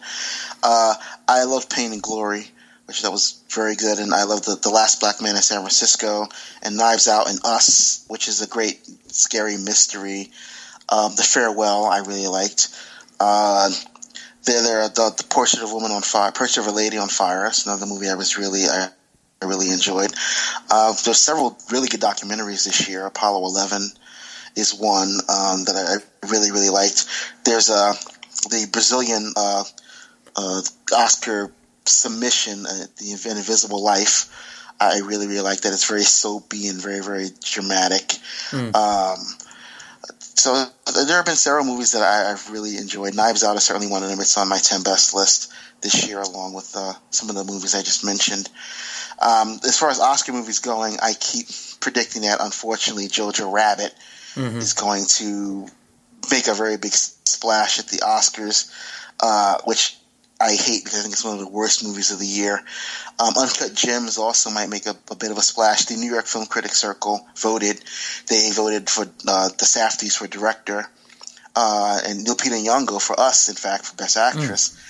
[0.63, 0.95] Uh,
[1.29, 2.47] I love Pain and Glory,
[2.87, 5.61] which that was very good, and I love the, the Last Black Man in San
[5.61, 6.27] Francisco,
[6.63, 10.31] and Knives Out and Us, which is a great scary mystery.
[10.89, 12.69] Um, the Farewell, I really liked.
[13.19, 13.71] Uh,
[14.45, 17.09] there, there, the, the Portrait of a Woman on Fire, Portrait of a Lady on
[17.09, 17.45] Fire.
[17.45, 18.65] That's another movie I was really.
[19.45, 20.13] I really enjoyed.
[20.71, 23.07] Uh, there's several really good documentaries this year.
[23.07, 23.83] Apollo 11
[24.57, 27.07] is one um, that I really really liked.
[27.45, 27.95] There's uh,
[28.51, 29.65] the Brazilian uh,
[30.37, 30.63] uh,
[30.97, 31.53] Oscar
[31.85, 34.31] submission, uh, the Invisible Life.
[34.81, 35.73] I really really like that.
[35.73, 38.17] It's very soapy and very very dramatic.
[38.51, 38.75] Mm.
[38.75, 39.19] Um,
[40.21, 40.65] so
[41.07, 43.15] there have been several movies that I, have really enjoyed.
[43.15, 44.21] Knives Out is certainly one of them.
[44.21, 45.53] It's on my ten best list
[45.85, 48.49] this year, along with uh, some of the movies I just mentioned.
[49.23, 51.47] Um, as far as Oscar movies going, I keep
[51.79, 53.95] predicting that unfortunately Jojo Rabbit
[54.35, 54.59] mm-hmm.
[54.59, 55.69] is going to
[56.31, 58.73] make a very big splash at the Oscars,
[59.21, 59.97] uh, which
[60.41, 62.61] I hate because I think it's one of the worst movies of the year.
[63.21, 65.85] Um, Uncut Gems also might make a, a, bit of a splash.
[65.85, 67.81] The New York Film Critics Circle voted;
[68.29, 70.87] they voted for uh, the Safdies for director,
[71.55, 74.71] uh, and Lupita Nyong'o for us, in fact, for best actress.
[74.71, 74.84] Mm.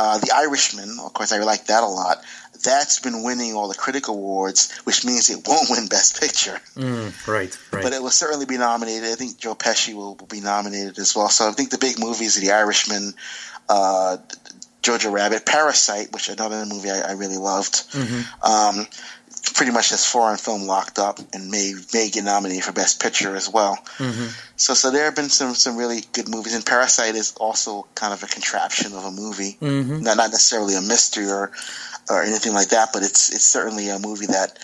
[0.00, 2.24] Uh, the Irishman, of course, I like that a lot
[2.62, 6.58] that's been winning all the critic awards, which means it won't win Best Picture.
[6.74, 7.82] Mm, right, right.
[7.82, 9.10] But it will certainly be nominated.
[9.10, 11.28] I think Joe Pesci will, will be nominated as well.
[11.28, 13.14] So I think the big movies are The Irishman,
[13.68, 14.16] uh,
[14.82, 17.74] Jojo Rabbit, Parasite, which another movie I, I really loved.
[17.92, 18.78] Mm-hmm.
[18.78, 18.86] Um,
[19.54, 23.34] pretty much this foreign film locked up and may may get nominated for Best Picture
[23.36, 23.76] as well.
[23.98, 24.28] Mm-hmm.
[24.56, 28.12] So so there have been some some really good movies, and Parasite is also kind
[28.12, 30.02] of a contraption of a movie, mm-hmm.
[30.02, 31.52] not not necessarily a mystery or
[32.08, 34.58] or anything like that, but it's it's certainly a movie that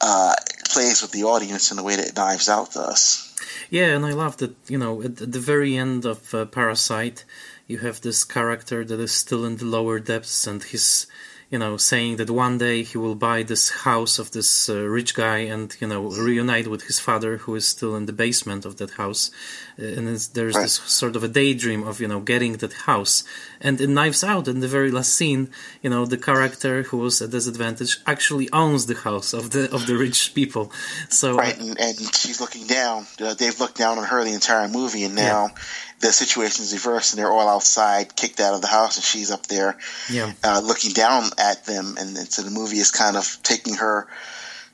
[0.00, 0.34] uh,
[0.68, 3.28] plays with the audience in the way that it Knives Out does.
[3.70, 7.24] Yeah, and I love that you know at, the very end of uh, Parasite,
[7.66, 11.06] you have this character that is still in the lower depths, and he's
[11.52, 15.14] you know, saying that one day he will buy this house of this uh, rich
[15.14, 18.78] guy and you know reunite with his father, who is still in the basement of
[18.78, 19.30] that house.
[19.78, 23.22] Uh, and there's this sort of a daydream of you know getting that house.
[23.60, 25.50] And in Knives Out, in the very last scene,
[25.82, 29.86] you know, the character who was at disadvantage actually owns the house of the of
[29.86, 30.72] the rich people.
[31.10, 33.04] So right, and, and she's looking down.
[33.20, 35.50] Uh, they've looked down on her the entire movie, and now.
[35.52, 35.62] Yeah
[36.02, 39.30] the situation is reversed and they're all outside, kicked out of the house, and she's
[39.30, 39.78] up there,
[40.10, 40.32] yeah.
[40.42, 41.94] uh, looking down at them.
[41.98, 44.08] And, and, so the movie is kind of taking her.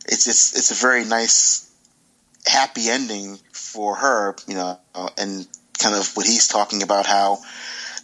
[0.07, 1.71] It's it's it's a very nice,
[2.47, 4.81] happy ending for her, you know,
[5.19, 5.47] and
[5.79, 7.39] kind of what he's talking about how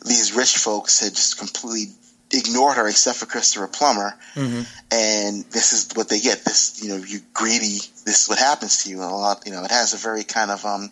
[0.04, 1.94] these rich folks had just completely
[2.30, 4.62] ignored her except for Christopher Plummer, mm-hmm.
[4.90, 6.44] and this is what they get.
[6.44, 7.80] This, you know, you greedy.
[8.04, 9.00] This is what happens to you.
[9.00, 10.90] And a lot, you know, it has a very kind of um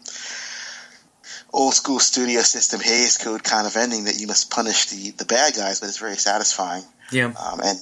[1.53, 5.25] old school studio system Hays Code kind of ending that you must punish the, the
[5.25, 6.85] bad guys, but it's very satisfying.
[7.11, 7.27] Yeah.
[7.27, 7.79] Um, and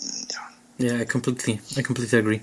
[0.79, 2.41] yeah, I completely, I completely agree.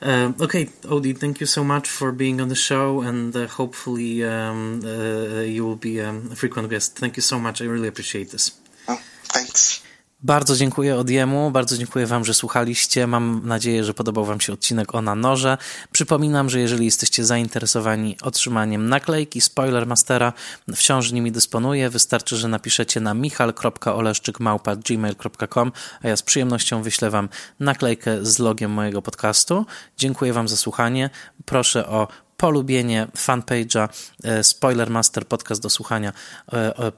[0.00, 4.24] Uh, okay, Odie, thank you so much for being on the show, and uh, hopefully
[4.24, 6.96] um, uh, you will be um, a frequent guest.
[6.96, 7.60] Thank you so much.
[7.60, 8.52] I really appreciate this.
[8.88, 9.82] Oh, thanks.
[10.24, 13.06] Bardzo dziękuję Odiemu, bardzo dziękuję Wam, że słuchaliście.
[13.06, 15.58] Mam nadzieję, że podobał Wam się odcinek o nanorze.
[15.92, 20.32] Przypominam, że jeżeli jesteście zainteresowani otrzymaniem naklejki Spoilermastera,
[20.74, 21.90] wciąż nimi dysponuję.
[21.90, 25.72] Wystarczy, że napiszecie na michal.oleszczykmałpa.gmail.com,
[26.02, 27.28] a ja z przyjemnością wyślę Wam
[27.60, 29.66] naklejkę z logiem mojego podcastu.
[29.96, 31.10] Dziękuję Wam za słuchanie.
[31.44, 32.08] Proszę o
[32.44, 33.88] polubienie fanpage'a
[34.24, 36.12] e, Spoilermaster Podcast do słuchania
[36.52, 36.92] e,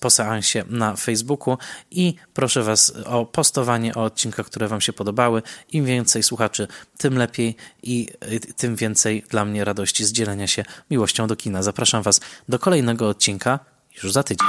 [0.00, 1.58] po seansie na Facebooku
[1.90, 5.42] i proszę Was o postowanie o odcinkach, które Wam się podobały.
[5.72, 8.08] Im więcej słuchaczy, tym lepiej i
[8.56, 11.62] tym więcej dla mnie radości z dzielenia się miłością do kina.
[11.62, 13.58] Zapraszam Was do kolejnego odcinka
[14.02, 14.48] już za tydzień.